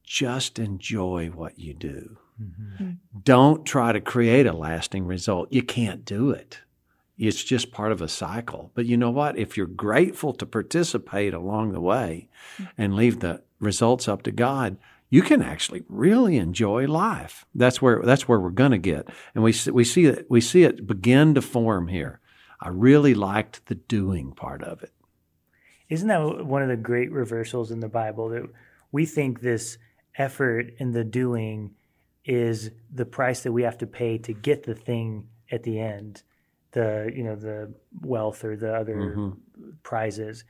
just 0.03 0.57
enjoy 0.57 1.27
what 1.27 1.59
you 1.59 1.73
do. 1.73 2.17
Mm-hmm. 2.41 2.91
Don't 3.23 3.65
try 3.65 3.91
to 3.91 3.99
create 3.99 4.47
a 4.47 4.53
lasting 4.53 5.05
result. 5.05 5.51
You 5.51 5.63
can't 5.63 6.05
do 6.05 6.31
it. 6.31 6.59
It's 7.17 7.43
just 7.43 7.71
part 7.71 7.91
of 7.91 8.01
a 8.01 8.07
cycle. 8.07 8.71
But 8.75 8.85
you 8.85 8.95
know 8.95 9.09
what? 9.09 9.37
If 9.37 9.57
you're 9.57 9.65
grateful 9.65 10.33
to 10.33 10.45
participate 10.45 11.33
along 11.33 11.73
the 11.73 11.81
way 11.81 12.29
and 12.77 12.95
leave 12.95 13.19
the 13.19 13.41
results 13.59 14.07
up 14.07 14.21
to 14.23 14.31
God, 14.31 14.77
you 15.09 15.21
can 15.21 15.41
actually 15.41 15.83
really 15.89 16.37
enjoy 16.37 16.85
life. 16.85 17.45
That's 17.55 17.81
where 17.81 18.01
that's 18.03 18.27
where 18.27 18.39
we're 18.39 18.49
going 18.49 18.71
to 18.71 18.77
get. 18.77 19.07
And 19.33 19.43
we 19.43 19.53
we 19.71 19.83
see 19.83 20.05
it 20.05 20.27
we 20.29 20.41
see 20.41 20.63
it 20.63 20.87
begin 20.87 21.33
to 21.35 21.41
form 21.41 21.87
here. 21.87 22.19
I 22.59 22.69
really 22.69 23.13
liked 23.13 23.65
the 23.67 23.75
doing 23.75 24.31
part 24.31 24.63
of 24.63 24.83
it. 24.83 24.91
Isn't 25.89 26.07
that 26.07 26.45
one 26.45 26.61
of 26.61 26.69
the 26.69 26.75
great 26.75 27.11
reversals 27.11 27.71
in 27.71 27.79
the 27.79 27.87
Bible 27.87 28.29
that 28.29 28.43
we 28.91 29.05
think 29.05 29.39
this 29.39 29.77
effort 30.17 30.73
in 30.77 30.91
the 30.91 31.03
doing 31.03 31.75
is 32.25 32.71
the 32.93 33.05
price 33.05 33.41
that 33.43 33.51
we 33.51 33.63
have 33.63 33.77
to 33.77 33.87
pay 33.87 34.17
to 34.17 34.33
get 34.33 34.63
the 34.63 34.75
thing 34.75 35.27
at 35.49 35.63
the 35.63 35.79
end, 35.79 36.23
the 36.71 37.11
you 37.15 37.23
know 37.23 37.35
the 37.35 37.73
wealth 38.01 38.43
or 38.43 38.57
the 38.57 38.73
other 38.75 38.95
mm-hmm. 38.95 39.29
prizes. 39.83 40.43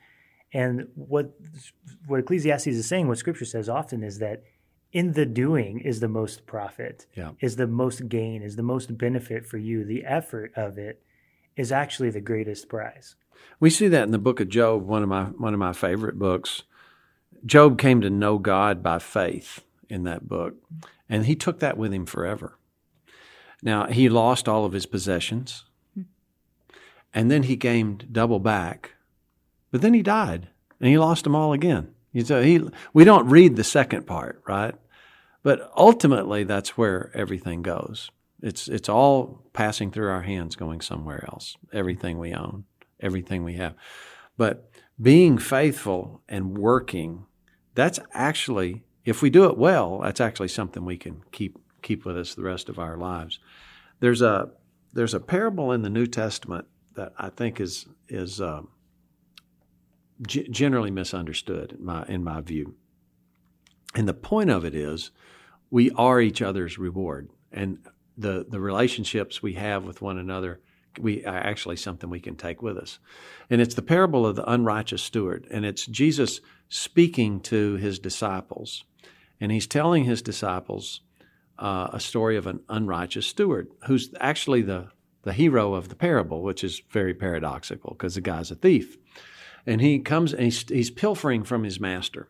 And 0.52 0.88
what 0.94 1.34
what 2.06 2.20
Ecclesiastes 2.20 2.66
is 2.66 2.88
saying, 2.88 3.06
what 3.06 3.18
Scripture 3.18 3.44
says 3.44 3.68
often 3.68 4.02
is 4.02 4.18
that 4.18 4.42
in 4.92 5.12
the 5.12 5.26
doing 5.26 5.80
is 5.80 6.00
the 6.00 6.08
most 6.08 6.46
profit, 6.46 7.06
yeah. 7.14 7.32
is 7.40 7.56
the 7.56 7.66
most 7.66 8.08
gain, 8.08 8.42
is 8.42 8.56
the 8.56 8.62
most 8.62 8.96
benefit 8.96 9.46
for 9.46 9.58
you. 9.58 9.84
The 9.84 10.04
effort 10.04 10.52
of 10.56 10.78
it 10.78 11.02
is 11.58 11.72
actually 11.72 12.08
the 12.08 12.20
greatest 12.20 12.68
prize. 12.68 13.16
We 13.60 13.68
see 13.68 13.88
that 13.88 14.04
in 14.04 14.12
the 14.12 14.18
book 14.18 14.40
of 14.40 14.48
Job, 14.48 14.86
one 14.86 15.02
of 15.02 15.08
my 15.08 15.24
one 15.24 15.52
of 15.52 15.60
my 15.60 15.72
favorite 15.72 16.18
books. 16.18 16.62
Job 17.44 17.78
came 17.78 18.00
to 18.00 18.10
know 18.10 18.38
God 18.38 18.82
by 18.82 18.98
faith 18.98 19.64
in 19.88 20.04
that 20.04 20.28
book, 20.28 20.54
and 21.08 21.26
he 21.26 21.36
took 21.36 21.58
that 21.60 21.76
with 21.76 21.92
him 21.92 22.06
forever. 22.06 22.56
Now, 23.62 23.86
he 23.86 24.08
lost 24.08 24.48
all 24.48 24.64
of 24.64 24.72
his 24.72 24.86
possessions, 24.86 25.64
and 27.12 27.30
then 27.30 27.44
he 27.44 27.56
gained 27.56 28.12
double 28.12 28.38
back, 28.38 28.92
but 29.70 29.82
then 29.82 29.94
he 29.94 30.02
died, 30.02 30.48
and 30.80 30.88
he 30.88 30.98
lost 30.98 31.24
them 31.24 31.34
all 31.34 31.52
again. 31.52 31.94
So 32.24 32.42
he, 32.42 32.60
we 32.92 33.04
don't 33.04 33.28
read 33.28 33.56
the 33.56 33.64
second 33.64 34.06
part, 34.06 34.42
right? 34.46 34.74
But 35.42 35.70
ultimately, 35.76 36.44
that's 36.44 36.76
where 36.76 37.10
everything 37.14 37.62
goes. 37.62 38.10
It's 38.42 38.68
it's 38.68 38.88
all 38.88 39.42
passing 39.52 39.90
through 39.90 40.08
our 40.08 40.22
hands, 40.22 40.56
going 40.56 40.80
somewhere 40.80 41.24
else. 41.32 41.56
Everything 41.72 42.18
we 42.18 42.32
own, 42.32 42.64
everything 43.00 43.44
we 43.44 43.54
have. 43.54 43.74
But 44.36 44.70
being 45.00 45.38
faithful 45.38 46.22
and 46.28 46.56
working, 46.56 47.26
that's 47.74 47.98
actually, 48.12 48.84
if 49.04 49.22
we 49.22 49.30
do 49.30 49.44
it 49.44 49.58
well, 49.58 50.00
that's 50.00 50.20
actually 50.20 50.48
something 50.48 50.84
we 50.84 50.96
can 50.96 51.22
keep 51.32 51.58
keep 51.82 52.04
with 52.04 52.16
us 52.16 52.34
the 52.34 52.42
rest 52.42 52.68
of 52.68 52.78
our 52.78 52.96
lives. 52.96 53.38
There's 54.00 54.22
a 54.22 54.50
there's 54.92 55.14
a 55.14 55.20
parable 55.20 55.72
in 55.72 55.82
the 55.82 55.90
New 55.90 56.06
Testament 56.06 56.66
that 56.94 57.12
I 57.18 57.30
think 57.30 57.60
is 57.60 57.86
is 58.08 58.40
uh, 58.40 58.62
g- 60.26 60.48
generally 60.48 60.90
misunderstood 60.90 61.76
in 61.78 61.84
my 61.84 62.04
in 62.06 62.22
my 62.24 62.40
view. 62.40 62.74
And 63.94 64.06
the 64.08 64.14
point 64.14 64.50
of 64.50 64.64
it 64.64 64.74
is, 64.74 65.10
we 65.70 65.90
are 65.92 66.20
each 66.20 66.42
other's 66.42 66.78
reward. 66.78 67.30
And 67.50 67.78
the 68.18 68.44
the 68.48 68.60
relationships 68.60 69.42
we 69.42 69.54
have 69.54 69.84
with 69.84 70.02
one 70.02 70.18
another 70.18 70.60
we 71.00 71.24
are 71.24 71.36
actually 71.36 71.76
something 71.76 72.10
we 72.10 72.20
can 72.20 72.36
take 72.36 72.62
with 72.62 72.76
us. 72.76 72.98
And 73.50 73.60
it's 73.60 73.74
the 73.74 73.82
parable 73.82 74.26
of 74.26 74.36
the 74.36 74.50
unrighteous 74.50 75.02
steward. 75.02 75.46
And 75.50 75.64
it's 75.64 75.86
Jesus 75.86 76.40
speaking 76.68 77.40
to 77.42 77.74
his 77.76 77.98
disciples. 77.98 78.84
And 79.40 79.52
he's 79.52 79.66
telling 79.66 80.04
his 80.04 80.22
disciples 80.22 81.00
uh, 81.58 81.88
a 81.92 82.00
story 82.00 82.36
of 82.36 82.46
an 82.46 82.60
unrighteous 82.68 83.26
steward 83.26 83.70
who's 83.86 84.12
actually 84.20 84.62
the, 84.62 84.88
the 85.22 85.32
hero 85.32 85.74
of 85.74 85.88
the 85.88 85.96
parable, 85.96 86.42
which 86.42 86.62
is 86.62 86.82
very 86.90 87.14
paradoxical 87.14 87.92
because 87.92 88.14
the 88.14 88.20
guy's 88.20 88.50
a 88.50 88.56
thief. 88.56 88.96
And 89.66 89.80
he 89.80 89.98
comes 89.98 90.32
and 90.32 90.44
he's, 90.44 90.68
he's 90.68 90.90
pilfering 90.90 91.44
from 91.44 91.64
his 91.64 91.80
master. 91.80 92.28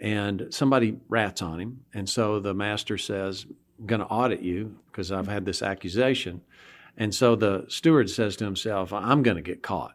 And 0.00 0.46
somebody 0.50 0.96
rats 1.08 1.42
on 1.42 1.60
him. 1.60 1.84
And 1.92 2.08
so 2.08 2.38
the 2.38 2.54
master 2.54 2.96
says, 2.96 3.46
going 3.86 4.00
to 4.00 4.06
audit 4.06 4.40
you 4.40 4.76
because 4.90 5.12
I've 5.12 5.28
had 5.28 5.44
this 5.44 5.62
accusation. 5.62 6.42
And 6.96 7.14
so 7.14 7.36
the 7.36 7.64
steward 7.68 8.10
says 8.10 8.36
to 8.36 8.44
himself, 8.44 8.92
I'm 8.92 9.22
going 9.22 9.36
to 9.36 9.42
get 9.42 9.62
caught. 9.62 9.94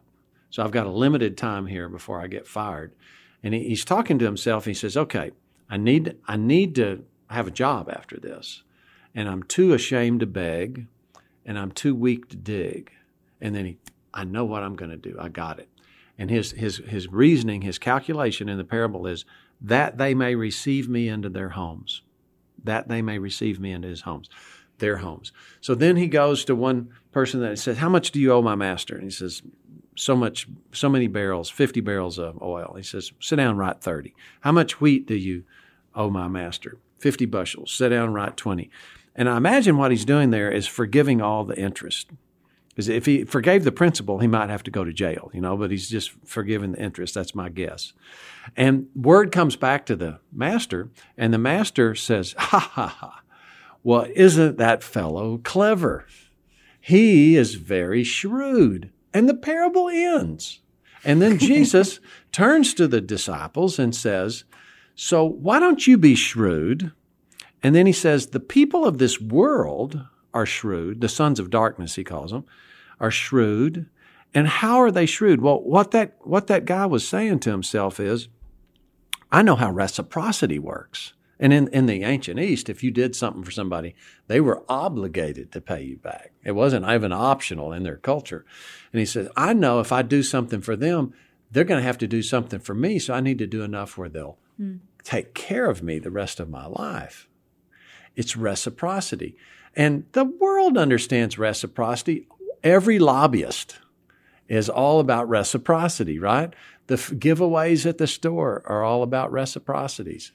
So 0.50 0.62
I've 0.62 0.70
got 0.70 0.86
a 0.86 0.90
limited 0.90 1.36
time 1.36 1.66
here 1.66 1.88
before 1.88 2.20
I 2.20 2.26
get 2.26 2.46
fired. 2.46 2.94
And 3.42 3.52
he, 3.52 3.68
he's 3.68 3.84
talking 3.84 4.18
to 4.18 4.24
himself. 4.24 4.64
he 4.64 4.74
says, 4.74 4.96
Okay, 4.96 5.32
I 5.68 5.76
need, 5.76 6.16
I 6.26 6.36
need 6.36 6.74
to 6.76 7.04
have 7.28 7.46
a 7.46 7.52
job 7.52 7.90
after 7.90 8.18
this. 8.18 8.62
And 9.14 9.28
I'm 9.28 9.42
too 9.42 9.74
ashamed 9.74 10.20
to 10.20 10.26
beg, 10.26 10.86
and 11.44 11.58
I'm 11.58 11.70
too 11.70 11.94
weak 11.94 12.28
to 12.30 12.36
dig. 12.36 12.90
And 13.40 13.54
then 13.54 13.66
he, 13.66 13.78
I 14.12 14.24
know 14.24 14.44
what 14.44 14.62
I'm 14.62 14.76
going 14.76 14.90
to 14.90 14.96
do. 14.96 15.16
I 15.20 15.28
got 15.28 15.58
it. 15.58 15.68
And 16.16 16.30
his, 16.30 16.52
his, 16.52 16.78
his 16.78 17.08
reasoning, 17.08 17.62
his 17.62 17.78
calculation 17.78 18.48
in 18.48 18.56
the 18.56 18.64
parable 18.64 19.06
is 19.06 19.24
that 19.60 19.98
they 19.98 20.14
may 20.14 20.34
receive 20.34 20.88
me 20.88 21.08
into 21.08 21.28
their 21.28 21.50
homes. 21.50 22.02
That 22.64 22.88
they 22.88 23.02
may 23.02 23.18
receive 23.18 23.60
me 23.60 23.72
into 23.72 23.88
his 23.88 24.02
homes, 24.02 24.28
their 24.78 24.98
homes. 24.98 25.32
So 25.60 25.74
then 25.74 25.96
he 25.96 26.08
goes 26.08 26.44
to 26.46 26.54
one 26.54 26.90
person 27.12 27.40
that 27.40 27.58
says, 27.58 27.78
How 27.78 27.88
much 27.88 28.10
do 28.10 28.20
you 28.20 28.32
owe 28.32 28.42
my 28.42 28.54
master? 28.54 28.94
And 28.94 29.04
he 29.04 29.10
says, 29.10 29.42
So 29.96 30.16
much, 30.16 30.48
so 30.72 30.88
many 30.88 31.06
barrels, 31.06 31.50
50 31.50 31.80
barrels 31.80 32.18
of 32.18 32.40
oil. 32.42 32.74
He 32.76 32.82
says, 32.82 33.12
Sit 33.20 33.36
down, 33.36 33.56
write 33.56 33.80
30. 33.80 34.14
How 34.40 34.52
much 34.52 34.80
wheat 34.80 35.06
do 35.06 35.14
you 35.14 35.44
owe 35.94 36.10
my 36.10 36.28
master? 36.28 36.78
50 36.98 37.26
bushels. 37.26 37.72
Sit 37.72 37.90
down, 37.90 38.12
write 38.12 38.36
20. 38.36 38.70
And 39.14 39.28
I 39.28 39.36
imagine 39.36 39.76
what 39.76 39.90
he's 39.90 40.04
doing 40.04 40.30
there 40.30 40.50
is 40.50 40.66
forgiving 40.66 41.20
all 41.20 41.44
the 41.44 41.58
interest. 41.58 42.10
Because 42.74 42.88
if 42.88 43.06
he 43.06 43.24
forgave 43.24 43.62
the 43.62 43.70
principal, 43.70 44.18
he 44.18 44.26
might 44.26 44.50
have 44.50 44.64
to 44.64 44.70
go 44.70 44.82
to 44.82 44.92
jail, 44.92 45.30
you 45.32 45.40
know, 45.40 45.56
but 45.56 45.70
he's 45.70 45.88
just 45.88 46.10
forgiving 46.24 46.72
the 46.72 46.82
interest. 46.82 47.14
That's 47.14 47.34
my 47.34 47.48
guess. 47.48 47.92
And 48.56 48.88
word 48.96 49.30
comes 49.30 49.54
back 49.54 49.86
to 49.86 49.96
the 49.96 50.18
master, 50.32 50.90
and 51.16 51.32
the 51.32 51.38
master 51.38 51.94
says, 51.94 52.34
Ha 52.36 52.58
ha 52.58 52.88
ha. 52.88 53.22
Well, 53.84 54.06
isn't 54.14 54.58
that 54.58 54.82
fellow 54.82 55.38
clever? 55.38 56.06
He 56.80 57.36
is 57.36 57.54
very 57.54 58.02
shrewd. 58.02 58.90
And 59.12 59.28
the 59.28 59.34
parable 59.34 59.88
ends. 59.88 60.60
And 61.04 61.22
then 61.22 61.38
Jesus 61.38 62.00
turns 62.32 62.74
to 62.74 62.88
the 62.88 63.00
disciples 63.00 63.78
and 63.78 63.94
says, 63.94 64.44
So 64.96 65.24
why 65.24 65.60
don't 65.60 65.86
you 65.86 65.96
be 65.96 66.16
shrewd? 66.16 66.92
And 67.62 67.74
then 67.74 67.86
he 67.86 67.92
says, 67.92 68.28
The 68.28 68.40
people 68.40 68.84
of 68.84 68.98
this 68.98 69.20
world 69.20 70.04
are 70.34 70.44
shrewd, 70.44 71.00
the 71.00 71.08
sons 71.08 71.40
of 71.40 71.48
darkness, 71.48 71.94
he 71.94 72.04
calls 72.04 72.32
them, 72.32 72.44
are 73.00 73.10
shrewd. 73.10 73.86
And 74.34 74.48
how 74.48 74.78
are 74.78 74.90
they 74.90 75.06
shrewd? 75.06 75.40
Well, 75.40 75.62
what 75.62 75.92
that, 75.92 76.16
what 76.22 76.48
that 76.48 76.64
guy 76.64 76.86
was 76.86 77.06
saying 77.06 77.38
to 77.40 77.50
himself 77.50 78.00
is, 78.00 78.28
I 79.30 79.42
know 79.42 79.56
how 79.56 79.70
reciprocity 79.70 80.58
works. 80.58 81.14
And 81.38 81.52
in, 81.52 81.68
in 81.68 81.86
the 81.86 82.04
ancient 82.04 82.38
East, 82.38 82.68
if 82.68 82.82
you 82.82 82.90
did 82.90 83.16
something 83.16 83.42
for 83.42 83.50
somebody, 83.50 83.94
they 84.28 84.40
were 84.40 84.64
obligated 84.68 85.52
to 85.52 85.60
pay 85.60 85.82
you 85.82 85.96
back. 85.96 86.32
It 86.44 86.52
wasn't 86.52 86.88
even 86.88 87.12
optional 87.12 87.72
in 87.72 87.82
their 87.82 87.96
culture. 87.96 88.44
And 88.92 89.00
he 89.00 89.06
says, 89.06 89.28
I 89.36 89.52
know 89.52 89.80
if 89.80 89.92
I 89.92 90.02
do 90.02 90.22
something 90.22 90.60
for 90.60 90.76
them, 90.76 91.12
they're 91.50 91.64
going 91.64 91.80
to 91.80 91.86
have 91.86 91.98
to 91.98 92.06
do 92.06 92.22
something 92.22 92.60
for 92.60 92.74
me. 92.74 92.98
So 92.98 93.14
I 93.14 93.20
need 93.20 93.38
to 93.38 93.46
do 93.46 93.62
enough 93.62 93.98
where 93.98 94.08
they'll 94.08 94.38
mm. 94.60 94.80
take 95.02 95.34
care 95.34 95.68
of 95.68 95.82
me 95.82 95.98
the 95.98 96.10
rest 96.10 96.40
of 96.40 96.48
my 96.48 96.66
life. 96.66 97.28
It's 98.16 98.36
reciprocity. 98.36 99.36
And 99.76 100.04
the 100.12 100.24
world 100.24 100.78
understands 100.78 101.38
reciprocity. 101.38 102.28
Every 102.62 102.98
lobbyist 102.98 103.78
is 104.48 104.68
all 104.68 105.00
about 105.00 105.28
reciprocity, 105.28 106.18
right? 106.18 106.54
The 106.86 106.94
f- 106.94 107.10
giveaways 107.10 107.86
at 107.86 107.98
the 107.98 108.06
store 108.06 108.62
are 108.66 108.84
all 108.84 109.02
about 109.02 109.32
reciprocities. 109.32 110.32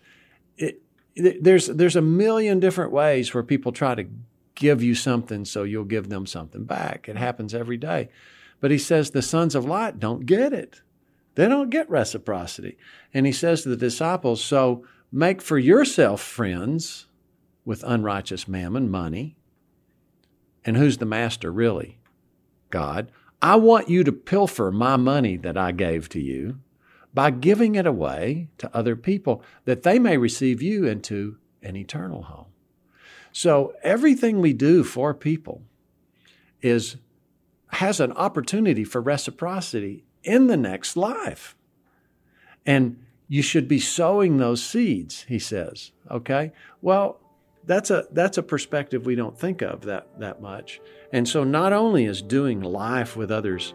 It, 0.57 0.81
there's, 1.15 1.67
there's 1.67 1.95
a 1.95 2.01
million 2.01 2.59
different 2.59 2.91
ways 2.91 3.33
where 3.33 3.43
people 3.43 3.71
try 3.71 3.95
to 3.95 4.05
give 4.55 4.83
you 4.83 4.95
something 4.95 5.45
so 5.45 5.63
you'll 5.63 5.85
give 5.85 6.09
them 6.09 6.25
something 6.25 6.65
back. 6.65 7.07
It 7.07 7.17
happens 7.17 7.53
every 7.53 7.77
day. 7.77 8.09
But 8.59 8.71
he 8.71 8.77
says 8.77 9.11
the 9.11 9.21
sons 9.21 9.55
of 9.55 9.65
light 9.65 9.99
don't 9.99 10.25
get 10.25 10.53
it. 10.53 10.81
They 11.35 11.47
don't 11.47 11.69
get 11.69 11.89
reciprocity. 11.89 12.77
And 13.13 13.25
he 13.25 13.31
says 13.31 13.61
to 13.61 13.69
the 13.69 13.77
disciples, 13.77 14.43
so 14.43 14.85
make 15.11 15.41
for 15.41 15.57
yourself 15.57 16.21
friends 16.21 17.07
with 17.69 17.83
unrighteous 17.83 18.47
mammon, 18.47 18.89
money. 18.89 19.35
And 20.65 20.75
who's 20.75 20.97
the 20.97 21.05
master, 21.05 21.51
really? 21.51 21.99
God. 22.71 23.11
I 23.43 23.57
want 23.57 23.89
you 23.89 24.03
to 24.05 24.11
pilfer 24.11 24.71
my 24.71 24.95
money 24.95 25.37
that 25.37 25.55
I 25.55 25.71
gave 25.71 26.09
to 26.09 26.19
you 26.19 26.61
by 27.13 27.29
giving 27.29 27.75
it 27.75 27.85
away 27.85 28.49
to 28.57 28.75
other 28.75 28.95
people 28.95 29.43
that 29.65 29.83
they 29.83 29.99
may 29.99 30.17
receive 30.17 30.63
you 30.63 30.87
into 30.87 31.37
an 31.61 31.75
eternal 31.75 32.23
home. 32.23 32.47
So 33.31 33.75
everything 33.83 34.41
we 34.41 34.53
do 34.53 34.83
for 34.83 35.13
people 35.13 35.61
is 36.63 36.95
has 37.73 37.99
an 37.99 38.13
opportunity 38.13 38.83
for 38.83 38.99
reciprocity 38.99 40.05
in 40.23 40.47
the 40.47 40.57
next 40.57 40.97
life. 40.97 41.55
And 42.65 43.05
you 43.27 43.43
should 43.43 43.67
be 43.67 43.79
sowing 43.79 44.37
those 44.37 44.63
seeds, 44.63 45.25
he 45.27 45.37
says. 45.37 45.91
Okay? 46.09 46.51
Well, 46.81 47.19
that's 47.65 47.91
a 47.91 48.05
that's 48.11 48.37
a 48.37 48.43
perspective 48.43 49.05
we 49.05 49.15
don't 49.15 49.37
think 49.37 49.61
of 49.61 49.81
that 49.81 50.07
that 50.19 50.41
much. 50.41 50.81
And 51.11 51.27
so 51.27 51.43
not 51.43 51.73
only 51.73 52.05
is 52.05 52.21
doing 52.21 52.61
life 52.61 53.15
with 53.15 53.31
others 53.31 53.73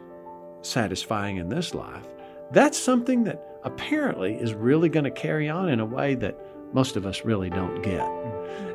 satisfying 0.63 1.37
in 1.37 1.49
this 1.49 1.75
life, 1.75 2.07
that's 2.53 2.79
something 2.79 3.25
that 3.25 3.43
apparently 3.65 4.35
is 4.35 4.55
really 4.55 4.89
going 4.89 5.05
to 5.05 5.11
carry 5.11 5.49
on 5.49 5.69
in 5.69 5.81
a 5.81 5.87
way 5.87 6.15
that 6.17 6.39
most 6.73 6.97
of 6.97 7.07
us 7.07 7.25
really 7.25 7.51
don't 7.51 7.83
get. 7.83 8.07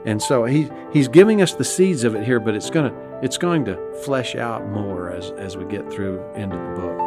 And 0.05 0.21
so 0.21 0.45
he 0.45 0.69
he's 0.91 1.07
giving 1.07 1.41
us 1.41 1.53
the 1.53 1.65
seeds 1.65 2.03
of 2.03 2.15
it 2.15 2.23
here, 2.23 2.39
but 2.39 2.55
it's 2.55 2.69
going 2.69 2.91
to 2.91 3.19
it's 3.21 3.37
going 3.37 3.65
to 3.65 3.77
flesh 4.03 4.35
out 4.35 4.67
more 4.67 5.11
as 5.11 5.31
as 5.31 5.57
we 5.57 5.65
get 5.65 5.91
through 5.91 6.23
into 6.33 6.55
the 6.55 6.81
book. 6.81 6.99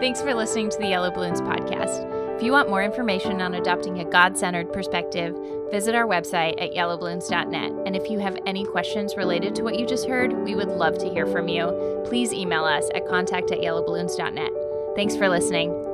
Thanks 0.00 0.20
for 0.20 0.34
listening 0.34 0.68
to 0.70 0.78
the 0.78 0.88
Yellow 0.88 1.10
Balloons 1.10 1.40
podcast. 1.40 2.11
If 2.36 2.42
you 2.42 2.52
want 2.52 2.68
more 2.68 2.82
information 2.82 3.40
on 3.40 3.54
adopting 3.54 4.00
a 4.00 4.04
God 4.04 4.36
centered 4.36 4.72
perspective, 4.72 5.36
visit 5.70 5.94
our 5.94 6.06
website 6.06 6.60
at 6.60 6.74
yellowballoons.net. 6.74 7.72
And 7.86 7.94
if 7.94 8.10
you 8.10 8.18
have 8.18 8.36
any 8.46 8.64
questions 8.64 9.16
related 9.16 9.54
to 9.56 9.62
what 9.62 9.78
you 9.78 9.86
just 9.86 10.08
heard, 10.08 10.32
we 10.32 10.54
would 10.54 10.68
love 10.68 10.98
to 10.98 11.08
hear 11.08 11.26
from 11.26 11.48
you. 11.48 12.02
Please 12.06 12.32
email 12.32 12.64
us 12.64 12.88
at 12.94 13.06
contact 13.06 13.52
at 13.52 13.60
yellowballoons.net. 13.60 14.50
Thanks 14.96 15.16
for 15.16 15.28
listening. 15.28 15.91